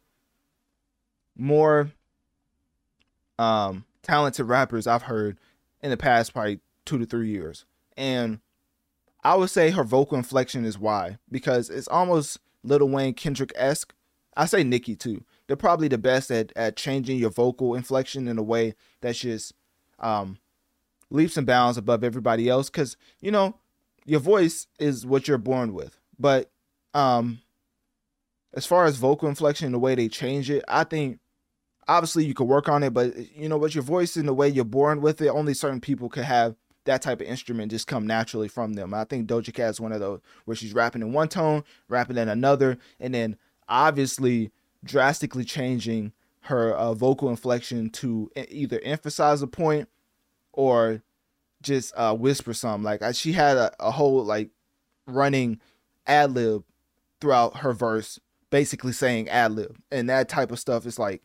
more 1.36 1.90
um, 3.38 3.84
talented 4.02 4.46
rappers 4.46 4.86
I've 4.86 5.02
heard 5.02 5.38
in 5.82 5.90
the 5.90 5.98
past 5.98 6.32
probably 6.32 6.60
two 6.86 6.98
to 6.98 7.04
three 7.04 7.28
years. 7.28 7.66
And 7.98 8.40
I 9.22 9.34
would 9.34 9.50
say 9.50 9.70
her 9.70 9.84
vocal 9.84 10.16
inflection 10.16 10.64
is 10.64 10.78
why 10.78 11.18
because 11.30 11.68
it's 11.68 11.88
almost 11.88 12.38
Lil 12.62 12.88
Wayne 12.88 13.12
Kendrick 13.12 13.52
esque. 13.54 13.92
I 14.34 14.46
say 14.46 14.64
Nicki 14.64 14.96
too 14.96 15.24
they're 15.46 15.56
probably 15.56 15.88
the 15.88 15.98
best 15.98 16.30
at, 16.30 16.52
at 16.56 16.76
changing 16.76 17.18
your 17.18 17.30
vocal 17.30 17.74
inflection 17.74 18.28
in 18.28 18.38
a 18.38 18.42
way 18.42 18.74
that's 19.00 19.20
just 19.20 19.52
um, 19.98 20.38
leaps 21.10 21.36
and 21.36 21.46
bounds 21.46 21.78
above 21.78 22.02
everybody 22.02 22.48
else. 22.48 22.70
Because 22.70 22.96
you 23.20 23.30
know 23.30 23.56
your 24.04 24.20
voice 24.20 24.66
is 24.78 25.06
what 25.06 25.28
you're 25.28 25.38
born 25.38 25.72
with, 25.74 25.98
but 26.18 26.50
um, 26.94 27.40
as 28.54 28.66
far 28.66 28.86
as 28.86 28.96
vocal 28.96 29.28
inflection, 29.28 29.72
the 29.72 29.78
way 29.78 29.94
they 29.94 30.08
change 30.08 30.50
it, 30.50 30.64
I 30.66 30.84
think 30.84 31.20
obviously 31.86 32.24
you 32.24 32.34
could 32.34 32.48
work 32.48 32.68
on 32.68 32.82
it, 32.82 32.94
but 32.94 33.14
you 33.36 33.48
know 33.48 33.58
what, 33.58 33.74
your 33.74 33.84
voice 33.84 34.16
in 34.16 34.26
the 34.26 34.34
way 34.34 34.48
you're 34.48 34.64
born 34.64 35.00
with 35.00 35.20
it, 35.20 35.28
only 35.28 35.54
certain 35.54 35.80
people 35.80 36.08
could 36.08 36.24
have 36.24 36.56
that 36.84 37.02
type 37.02 37.20
of 37.20 37.26
instrument 37.26 37.70
just 37.70 37.86
come 37.86 38.06
naturally 38.06 38.48
from 38.48 38.74
them. 38.74 38.94
I 38.94 39.04
think 39.04 39.28
Doja 39.28 39.52
Cat 39.52 39.70
is 39.70 39.80
one 39.80 39.92
of 39.92 40.00
those 40.00 40.20
where 40.44 40.56
she's 40.56 40.72
rapping 40.72 41.02
in 41.02 41.12
one 41.12 41.28
tone, 41.28 41.64
rapping 41.88 42.16
in 42.16 42.28
another, 42.28 42.78
and 42.98 43.12
then 43.12 43.36
obviously 43.68 44.50
drastically 44.84 45.44
changing 45.44 46.12
her 46.46 46.72
uh, 46.74 46.94
vocal 46.94 47.28
inflection 47.28 47.90
to 47.90 48.30
either 48.48 48.80
emphasize 48.84 49.42
a 49.42 49.46
point 49.46 49.88
or 50.52 51.02
just 51.62 51.92
uh, 51.96 52.14
whisper 52.14 52.54
something. 52.54 52.84
Like 52.84 53.02
I, 53.02 53.12
she 53.12 53.32
had 53.32 53.56
a, 53.56 53.72
a 53.80 53.90
whole 53.90 54.24
like 54.24 54.50
running 55.06 55.60
ad 56.06 56.32
lib 56.32 56.64
throughout 57.20 57.58
her 57.58 57.72
verse, 57.72 58.20
basically 58.50 58.92
saying 58.92 59.28
ad 59.28 59.52
lib, 59.52 59.76
and 59.90 60.08
that 60.08 60.28
type 60.28 60.52
of 60.52 60.60
stuff 60.60 60.86
is 60.86 60.98
like 60.98 61.22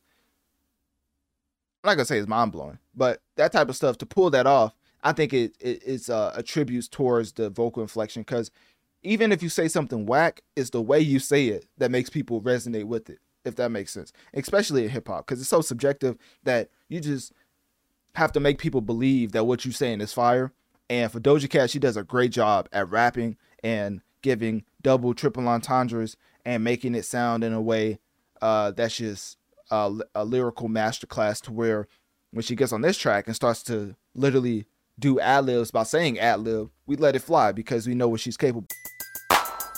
I'm 1.83 1.89
not 1.89 1.95
gonna 1.95 2.05
say 2.05 2.17
it's 2.17 2.27
mind 2.27 2.51
blowing, 2.51 2.79
but 2.95 3.21
that 3.35 3.51
type 3.51 3.69
of 3.69 3.75
stuff 3.75 3.97
to 3.99 4.05
pull 4.05 4.31
that 4.31 4.47
off, 4.47 4.75
I 5.03 5.11
think 5.13 5.33
it, 5.33 5.55
it 5.59 5.83
it's 5.85 6.09
uh, 6.09 6.33
attributes 6.35 6.87
towards 6.87 7.33
the 7.33 7.49
vocal 7.49 7.83
inflection. 7.83 8.23
Because 8.23 8.49
even 9.03 9.31
if 9.31 9.43
you 9.43 9.49
say 9.49 9.67
something 9.67 10.05
whack, 10.07 10.41
it's 10.55 10.71
the 10.71 10.81
way 10.81 10.99
you 10.99 11.19
say 11.19 11.47
it 11.47 11.65
that 11.77 11.91
makes 11.91 12.09
people 12.09 12.41
resonate 12.41 12.85
with 12.85 13.09
it 13.09 13.19
if 13.45 13.55
that 13.55 13.71
makes 13.71 13.91
sense, 13.91 14.13
especially 14.33 14.83
in 14.83 14.89
hip 14.89 15.07
hop, 15.07 15.25
because 15.25 15.39
it's 15.39 15.49
so 15.49 15.61
subjective 15.61 16.17
that 16.43 16.69
you 16.89 16.99
just 16.99 17.33
have 18.15 18.31
to 18.33 18.39
make 18.39 18.57
people 18.57 18.81
believe 18.81 19.31
that 19.31 19.45
what 19.45 19.65
you're 19.65 19.73
saying 19.73 20.01
is 20.01 20.13
fire. 20.13 20.51
And 20.89 21.11
for 21.11 21.19
Doja 21.19 21.49
Cat, 21.49 21.69
she 21.69 21.79
does 21.79 21.97
a 21.97 22.03
great 22.03 22.31
job 22.31 22.67
at 22.73 22.89
rapping 22.89 23.37
and 23.63 24.01
giving 24.21 24.63
double, 24.81 25.13
triple 25.13 25.47
entendres 25.47 26.17
and 26.45 26.63
making 26.63 26.95
it 26.95 27.05
sound 27.05 27.43
in 27.43 27.53
a 27.53 27.61
way 27.61 27.99
uh, 28.41 28.71
that's 28.71 28.97
just 28.97 29.37
a, 29.69 29.93
a 30.15 30.25
lyrical 30.25 30.67
masterclass 30.67 31.41
to 31.43 31.51
where 31.51 31.87
when 32.31 32.43
she 32.43 32.55
gets 32.55 32.73
on 32.73 32.81
this 32.81 32.97
track 32.97 33.27
and 33.27 33.35
starts 33.35 33.61
to 33.63 33.95
literally 34.15 34.65
do 34.97 35.19
ad 35.19 35.45
libs 35.45 35.71
by 35.71 35.83
saying 35.83 36.19
ad 36.19 36.41
lib, 36.41 36.69
we 36.85 36.95
let 36.95 37.15
it 37.15 37.21
fly 37.21 37.51
because 37.51 37.87
we 37.87 37.95
know 37.95 38.07
what 38.07 38.19
she's 38.19 38.37
capable. 38.37 38.67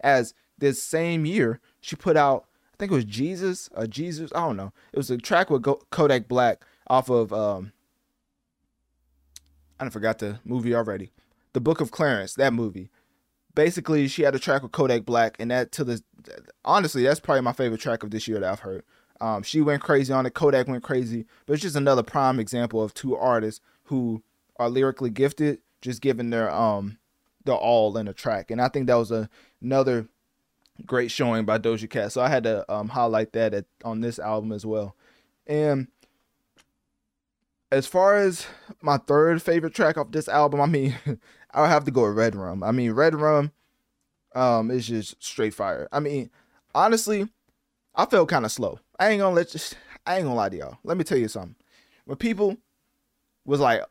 As 0.00 0.34
this 0.58 0.82
same 0.82 1.24
year, 1.24 1.60
she 1.80 1.96
put 1.96 2.16
out, 2.16 2.46
I 2.74 2.76
think 2.78 2.92
it 2.92 2.94
was 2.94 3.04
Jesus, 3.04 3.68
uh, 3.74 3.86
Jesus, 3.86 4.30
I 4.34 4.40
don't 4.40 4.56
know. 4.56 4.72
It 4.92 4.96
was 4.96 5.10
a 5.10 5.18
track 5.18 5.50
with 5.50 5.66
Kodak 5.90 6.28
Black 6.28 6.64
off 6.86 7.10
of, 7.10 7.32
um, 7.32 7.72
I 9.78 9.88
forgot 9.88 10.18
the 10.18 10.40
movie 10.44 10.74
already. 10.74 11.10
The 11.52 11.60
Book 11.60 11.80
of 11.80 11.90
Clarence, 11.90 12.34
that 12.34 12.52
movie. 12.52 12.90
Basically, 13.54 14.06
she 14.06 14.22
had 14.22 14.34
a 14.34 14.38
track 14.38 14.62
with 14.62 14.72
Kodak 14.72 15.04
Black, 15.04 15.36
and 15.40 15.50
that 15.50 15.72
to 15.72 15.84
the 15.84 16.02
honestly, 16.64 17.02
that's 17.02 17.18
probably 17.18 17.40
my 17.40 17.52
favorite 17.52 17.80
track 17.80 18.02
of 18.02 18.10
this 18.10 18.28
year 18.28 18.38
that 18.38 18.52
I've 18.52 18.60
heard. 18.60 18.84
Um, 19.20 19.42
she 19.42 19.60
went 19.60 19.82
crazy 19.82 20.12
on 20.12 20.24
it. 20.26 20.34
Kodak 20.34 20.68
went 20.68 20.84
crazy, 20.84 21.26
but 21.46 21.54
it's 21.54 21.62
just 21.62 21.76
another 21.76 22.02
prime 22.02 22.38
example 22.38 22.82
of 22.82 22.94
two 22.94 23.16
artists 23.16 23.60
who 23.84 24.22
are 24.56 24.70
lyrically 24.70 25.10
gifted 25.10 25.58
just 25.80 26.00
giving 26.00 26.30
their 26.30 26.50
um 26.50 26.98
their 27.44 27.54
all 27.54 27.96
in 27.96 28.08
a 28.08 28.12
track. 28.12 28.50
And 28.50 28.60
I 28.60 28.68
think 28.68 28.86
that 28.86 28.94
was 28.94 29.10
a, 29.10 29.28
another 29.62 30.08
great 30.86 31.10
showing 31.10 31.44
by 31.44 31.58
Doja 31.58 31.88
Cat. 31.88 32.12
So 32.12 32.22
I 32.22 32.28
had 32.28 32.44
to 32.44 32.70
um 32.72 32.88
highlight 32.88 33.32
that 33.32 33.54
at, 33.54 33.66
on 33.84 34.00
this 34.00 34.18
album 34.18 34.52
as 34.52 34.64
well. 34.64 34.96
And 35.46 35.88
as 37.72 37.86
far 37.86 38.16
as 38.16 38.46
my 38.82 38.96
third 38.96 39.42
favorite 39.42 39.74
track 39.74 39.96
off 39.96 40.10
this 40.10 40.28
album, 40.28 40.60
I 40.60 40.66
mean, 40.66 40.96
I'll 41.52 41.66
have 41.66 41.84
to 41.84 41.90
go 41.90 42.06
with 42.06 42.16
Red 42.16 42.34
Rum. 42.34 42.62
I 42.62 42.72
mean, 42.72 42.92
Red 42.92 43.14
Rum 43.14 43.52
um 44.34 44.70
is 44.70 44.86
just 44.86 45.22
straight 45.22 45.54
fire. 45.54 45.88
I 45.92 46.00
mean, 46.00 46.30
honestly, 46.74 47.28
I 47.94 48.06
felt 48.06 48.28
kind 48.28 48.44
of 48.44 48.52
slow. 48.52 48.78
I 48.98 49.10
ain't 49.10 49.20
gonna 49.20 49.34
let 49.34 49.54
you 49.54 49.60
I 50.06 50.16
ain't 50.16 50.24
gonna 50.24 50.34
lie 50.34 50.48
to 50.48 50.56
y'all. 50.56 50.78
Let 50.84 50.96
me 50.96 51.04
tell 51.04 51.18
you 51.18 51.28
something. 51.28 51.56
When 52.04 52.16
people 52.16 52.56
was 53.44 53.60
like 53.60 53.82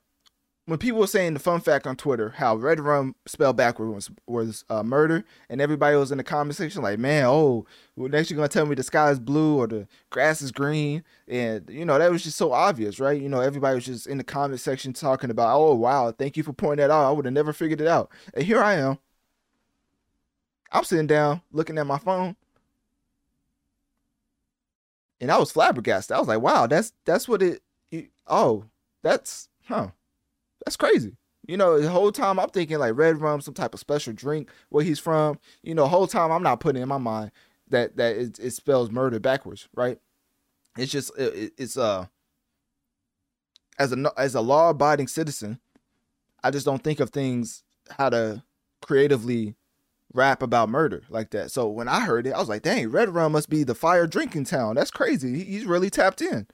when 0.69 0.77
people 0.77 0.99
were 0.99 1.07
saying 1.07 1.33
the 1.33 1.39
fun 1.39 1.59
fact 1.61 1.87
on 1.87 1.95
Twitter 1.95 2.29
how 2.29 2.55
Red 2.55 2.79
Rum 2.79 3.15
spelled 3.25 3.57
backwards 3.57 4.09
was, 4.09 4.11
was 4.27 4.65
uh, 4.69 4.83
murder, 4.83 5.25
and 5.49 5.59
everybody 5.59 5.97
was 5.97 6.11
in 6.11 6.19
the 6.19 6.23
comment 6.23 6.55
section 6.55 6.83
like, 6.83 6.99
"Man, 6.99 7.25
oh, 7.25 7.65
well, 7.95 8.07
next 8.07 8.29
you're 8.29 8.35
gonna 8.35 8.49
tell 8.49 8.67
me 8.67 8.75
the 8.75 8.83
sky 8.83 9.09
is 9.09 9.19
blue 9.19 9.57
or 9.57 9.65
the 9.65 9.87
grass 10.11 10.43
is 10.43 10.51
green," 10.51 11.03
and 11.27 11.67
you 11.69 11.85
know 11.85 11.97
that 11.97 12.11
was 12.11 12.23
just 12.23 12.37
so 12.37 12.51
obvious, 12.51 12.99
right? 12.99 13.19
You 13.19 13.29
know, 13.29 13.41
everybody 13.41 13.75
was 13.75 13.85
just 13.85 14.05
in 14.05 14.19
the 14.19 14.23
comment 14.23 14.59
section 14.59 14.93
talking 14.93 15.31
about, 15.31 15.57
"Oh, 15.59 15.73
wow, 15.73 16.11
thank 16.11 16.37
you 16.37 16.43
for 16.43 16.53
pointing 16.53 16.87
that 16.87 16.93
out. 16.93 17.09
I 17.09 17.11
would 17.11 17.25
have 17.25 17.33
never 17.33 17.51
figured 17.51 17.81
it 17.81 17.87
out." 17.87 18.11
And 18.35 18.43
here 18.45 18.61
I 18.61 18.75
am. 18.75 18.99
I'm 20.71 20.83
sitting 20.83 21.07
down 21.07 21.41
looking 21.51 21.79
at 21.79 21.87
my 21.87 21.97
phone, 21.97 22.35
and 25.19 25.31
I 25.31 25.39
was 25.39 25.51
flabbergasted. 25.51 26.15
I 26.15 26.19
was 26.19 26.27
like, 26.27 26.41
"Wow, 26.41 26.67
that's 26.67 26.93
that's 27.05 27.27
what 27.27 27.41
it." 27.41 27.63
Oh, 28.27 28.65
that's 29.01 29.49
huh 29.65 29.89
that's 30.65 30.77
crazy. 30.77 31.17
You 31.47 31.57
know, 31.57 31.79
the 31.79 31.89
whole 31.89 32.11
time 32.11 32.39
I'm 32.39 32.49
thinking 32.49 32.77
like 32.77 32.95
red 32.95 33.19
rum, 33.19 33.41
some 33.41 33.53
type 33.53 33.73
of 33.73 33.79
special 33.79 34.13
drink 34.13 34.49
where 34.69 34.83
he's 34.83 34.99
from. 34.99 35.39
You 35.63 35.73
know, 35.73 35.87
whole 35.87 36.07
time 36.07 36.31
I'm 36.31 36.43
not 36.43 36.59
putting 36.59 36.81
in 36.81 36.89
my 36.89 36.97
mind 36.97 37.31
that 37.69 37.97
that 37.97 38.17
it, 38.17 38.39
it 38.39 38.51
spells 38.51 38.91
murder 38.91 39.19
backwards, 39.19 39.67
right? 39.75 39.97
It's 40.77 40.91
just 40.91 41.17
it, 41.17 41.53
it's 41.57 41.77
uh 41.77 42.05
as 43.79 43.93
a 43.93 44.11
as 44.17 44.35
a 44.35 44.41
law 44.41 44.69
abiding 44.69 45.07
citizen, 45.07 45.59
I 46.43 46.51
just 46.51 46.65
don't 46.65 46.83
think 46.83 46.99
of 46.99 47.09
things 47.09 47.63
how 47.97 48.09
to 48.09 48.43
creatively 48.81 49.55
rap 50.13 50.41
about 50.41 50.69
murder 50.69 51.03
like 51.09 51.31
that. 51.31 51.51
So 51.51 51.67
when 51.67 51.87
I 51.87 52.01
heard 52.01 52.27
it, 52.27 52.33
I 52.33 52.39
was 52.39 52.49
like, 52.49 52.63
dang, 52.63 52.89
Red 52.89 53.09
Rum 53.09 53.31
must 53.31 53.49
be 53.49 53.63
the 53.63 53.75
fire 53.75 54.07
drinking 54.07 54.45
town. 54.45 54.75
That's 54.75 54.91
crazy. 54.91 55.43
He's 55.43 55.65
really 55.65 55.89
tapped 55.89 56.21
in. 56.21 56.47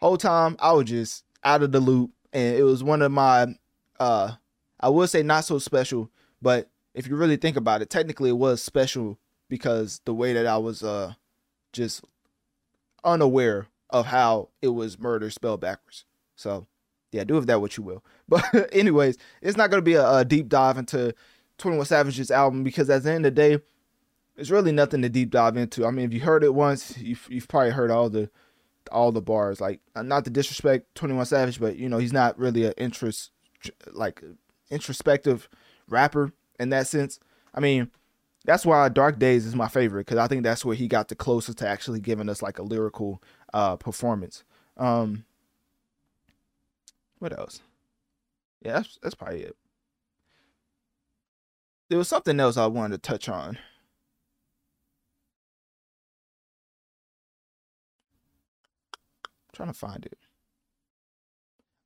Whole 0.00 0.16
time 0.16 0.56
I 0.58 0.72
was 0.72 0.86
just 0.86 1.24
out 1.44 1.62
of 1.62 1.72
the 1.72 1.80
loop, 1.80 2.10
and 2.32 2.56
it 2.56 2.62
was 2.62 2.82
one 2.82 3.02
of 3.02 3.12
my 3.12 3.46
uh 4.00 4.32
I 4.80 4.88
would 4.88 5.10
say 5.10 5.22
not 5.22 5.44
so 5.44 5.58
special, 5.58 6.10
but 6.40 6.68
if 6.94 7.06
you 7.06 7.16
really 7.16 7.36
think 7.36 7.56
about 7.56 7.82
it, 7.82 7.90
technically 7.90 8.30
it 8.30 8.38
was 8.38 8.62
special 8.62 9.18
because 9.48 10.00
the 10.04 10.14
way 10.14 10.32
that 10.32 10.46
I 10.46 10.58
was 10.58 10.82
uh 10.82 11.14
just 11.72 12.04
unaware 13.04 13.66
of 13.90 14.06
how 14.06 14.48
it 14.60 14.68
was 14.68 14.98
murder 14.98 15.30
spelled 15.30 15.60
backwards. 15.60 16.04
So 16.36 16.66
yeah, 17.12 17.24
do 17.24 17.34
with 17.34 17.46
that 17.46 17.60
what 17.60 17.76
you 17.76 17.82
will. 17.82 18.04
But 18.28 18.44
anyways, 18.72 19.18
it's 19.42 19.56
not 19.56 19.70
gonna 19.70 19.82
be 19.82 19.94
a, 19.94 20.10
a 20.18 20.24
deep 20.24 20.48
dive 20.48 20.78
into 20.78 21.14
21 21.58 21.86
Savage's 21.86 22.30
album 22.30 22.64
because 22.64 22.88
at 22.88 23.02
the 23.02 23.10
end 23.12 23.26
of 23.26 23.34
the 23.34 23.40
day, 23.42 23.58
it's 24.36 24.50
really 24.50 24.72
nothing 24.72 25.02
to 25.02 25.08
deep 25.08 25.30
dive 25.30 25.56
into. 25.56 25.84
I 25.86 25.90
mean, 25.90 26.06
if 26.06 26.14
you 26.14 26.20
heard 26.20 26.42
it 26.42 26.54
once, 26.54 26.96
you've, 26.96 27.26
you've 27.30 27.48
probably 27.48 27.70
heard 27.70 27.90
all 27.90 28.08
the 28.08 28.30
all 28.90 29.12
the 29.12 29.22
bars. 29.22 29.60
Like 29.60 29.80
uh, 29.94 30.02
not 30.02 30.24
to 30.24 30.30
disrespect 30.30 30.94
Twenty 30.94 31.14
One 31.14 31.26
Savage, 31.26 31.60
but 31.60 31.76
you 31.76 31.88
know 31.88 31.98
he's 31.98 32.12
not 32.12 32.38
really 32.38 32.64
an 32.64 32.74
interest 32.76 33.30
like 33.92 34.22
introspective 34.70 35.48
rapper 35.88 36.32
in 36.58 36.70
that 36.70 36.86
sense. 36.86 37.20
I 37.54 37.60
mean, 37.60 37.90
that's 38.44 38.66
why 38.66 38.88
Dark 38.88 39.18
Days 39.18 39.46
is 39.46 39.54
my 39.54 39.68
favorite 39.68 40.06
because 40.06 40.18
I 40.18 40.26
think 40.26 40.42
that's 40.42 40.64
where 40.64 40.76
he 40.76 40.88
got 40.88 41.08
the 41.08 41.14
closest 41.14 41.58
to 41.58 41.68
actually 41.68 42.00
giving 42.00 42.28
us 42.28 42.42
like 42.42 42.58
a 42.58 42.62
lyrical 42.62 43.22
uh 43.52 43.76
performance. 43.76 44.44
Um, 44.76 45.24
what 47.18 47.38
else? 47.38 47.60
Yeah, 48.62 48.74
that's 48.74 48.98
that's 49.02 49.14
probably 49.14 49.42
it. 49.42 49.56
There 51.88 51.98
was 51.98 52.08
something 52.08 52.40
else 52.40 52.56
I 52.56 52.66
wanted 52.66 53.02
to 53.02 53.08
touch 53.08 53.28
on. 53.28 53.58
Trying 59.52 59.68
to 59.68 59.74
find 59.78 60.04
it. 60.06 60.18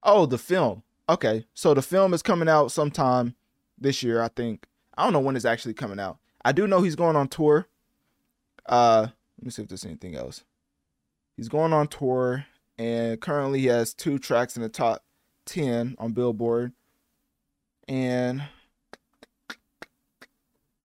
Oh, 0.02 0.26
the 0.26 0.38
film. 0.38 0.82
Okay, 1.08 1.46
so 1.54 1.74
the 1.74 1.82
film 1.82 2.14
is 2.14 2.22
coming 2.22 2.48
out 2.48 2.72
sometime 2.72 3.34
this 3.78 4.02
year, 4.02 4.22
I 4.22 4.28
think. 4.28 4.66
I 4.96 5.04
don't 5.04 5.12
know 5.12 5.20
when 5.20 5.36
it's 5.36 5.44
actually 5.44 5.74
coming 5.74 6.00
out. 6.00 6.18
I 6.44 6.52
do 6.52 6.66
know 6.66 6.82
he's 6.82 6.96
going 6.96 7.16
on 7.16 7.28
tour. 7.28 7.66
Uh, 8.66 9.08
let 9.38 9.44
me 9.44 9.50
see 9.50 9.62
if 9.62 9.68
there's 9.68 9.84
anything 9.84 10.16
else. 10.16 10.44
He's 11.36 11.48
going 11.48 11.72
on 11.72 11.88
tour, 11.88 12.46
and 12.78 13.20
currently 13.20 13.60
he 13.60 13.66
has 13.66 13.94
two 13.94 14.18
tracks 14.18 14.56
in 14.56 14.62
the 14.62 14.68
top 14.68 15.04
ten 15.44 15.94
on 15.98 16.12
Billboard. 16.12 16.72
And 17.86 18.42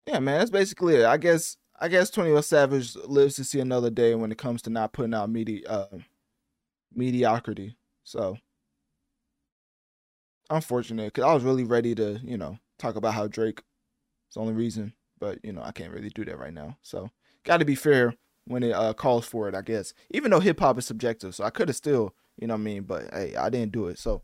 yeah, 0.05 0.19
man, 0.19 0.39
that's 0.39 0.51
basically 0.51 0.95
it. 0.95 1.05
I 1.05 1.17
guess 1.17 1.57
I 1.79 1.87
guess 1.87 2.09
Twenty 2.09 2.31
One 2.31 2.43
Savage 2.43 2.95
lives 2.95 3.35
to 3.35 3.43
see 3.43 3.59
another 3.59 3.89
day 3.89 4.13
when 4.13 4.31
it 4.31 4.37
comes 4.37 4.61
to 4.63 4.69
not 4.69 4.93
putting 4.93 5.13
out 5.13 5.29
media 5.29 5.67
uh, 5.67 5.97
mediocrity. 6.93 7.75
So 8.03 8.37
unfortunate 10.49 11.13
because 11.13 11.23
I 11.23 11.33
was 11.33 11.43
really 11.43 11.63
ready 11.63 11.95
to, 11.95 12.19
you 12.23 12.37
know, 12.37 12.57
talk 12.77 12.95
about 12.95 13.13
how 13.13 13.27
Drake 13.27 13.59
is 14.29 14.35
the 14.35 14.41
only 14.41 14.53
reason, 14.53 14.93
but 15.19 15.39
you 15.43 15.53
know, 15.53 15.61
I 15.63 15.71
can't 15.71 15.93
really 15.93 16.09
do 16.09 16.25
that 16.25 16.39
right 16.39 16.53
now. 16.53 16.77
So 16.81 17.09
got 17.43 17.57
to 17.57 17.65
be 17.65 17.75
fair 17.75 18.15
when 18.45 18.63
it 18.63 18.71
uh, 18.71 18.93
calls 18.93 19.25
for 19.25 19.47
it, 19.47 19.55
I 19.55 19.61
guess. 19.61 19.93
Even 20.11 20.31
though 20.31 20.39
hip 20.39 20.59
hop 20.59 20.77
is 20.77 20.85
subjective, 20.85 21.35
so 21.35 21.43
I 21.43 21.49
could 21.49 21.69
have 21.69 21.77
still, 21.77 22.13
you 22.37 22.47
know, 22.47 22.55
I 22.55 22.57
mean, 22.57 22.83
but 22.83 23.09
hey, 23.13 23.35
I 23.35 23.49
didn't 23.49 23.71
do 23.71 23.87
it. 23.87 23.99
So, 23.99 24.21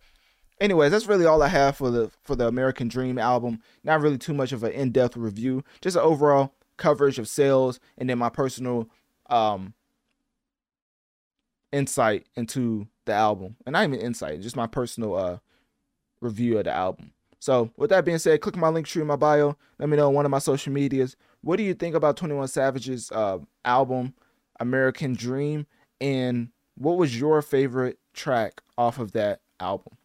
anyways, 0.59 0.91
that's 0.91 1.07
really 1.07 1.25
all 1.25 1.41
I 1.41 1.47
have 1.47 1.77
for 1.77 1.89
the 1.89 2.11
for 2.23 2.35
the 2.35 2.47
American 2.47 2.87
Dream 2.87 3.17
album. 3.17 3.61
Not 3.83 4.01
really 4.01 4.17
too 4.17 4.33
much 4.33 4.51
of 4.51 4.63
an 4.63 4.71
in 4.71 4.91
depth 4.91 5.17
review, 5.17 5.63
just 5.81 5.95
an 5.95 6.03
overall 6.03 6.53
coverage 6.77 7.19
of 7.19 7.27
sales, 7.27 7.79
and 7.97 8.09
then 8.09 8.17
my 8.17 8.29
personal 8.29 8.89
um 9.29 9.73
insight 11.77 12.25
into 12.35 12.87
the 13.05 13.13
album, 13.13 13.55
and 13.65 13.73
not 13.73 13.83
even 13.83 13.99
insight, 13.99 14.41
just 14.41 14.55
my 14.55 14.67
personal 14.67 15.15
uh 15.15 15.37
review 16.21 16.57
of 16.57 16.65
the 16.65 16.71
album. 16.71 17.11
So, 17.39 17.71
with 17.77 17.91
that 17.91 18.05
being 18.05 18.17
said, 18.17 18.41
click 18.41 18.55
my 18.55 18.69
link 18.69 18.87
tree 18.87 19.01
in 19.01 19.07
my 19.07 19.15
bio. 19.15 19.55
Let 19.79 19.89
me 19.89 19.97
know 19.97 20.07
on 20.07 20.13
one 20.13 20.25
of 20.25 20.31
my 20.31 20.39
social 20.39 20.73
medias. 20.73 21.15
What 21.41 21.57
do 21.57 21.63
you 21.63 21.73
think 21.73 21.95
about 21.95 22.17
21 22.17 22.47
Savage's 22.47 23.11
uh, 23.11 23.37
album, 23.63 24.15
American 24.59 25.13
Dream? 25.13 25.67
And 26.01 26.49
what 26.75 26.97
was 26.97 27.19
your 27.19 27.41
favorite 27.41 27.99
track 28.13 28.61
off 28.77 28.97
of 28.97 29.11
that 29.11 29.41
album? 29.59 29.97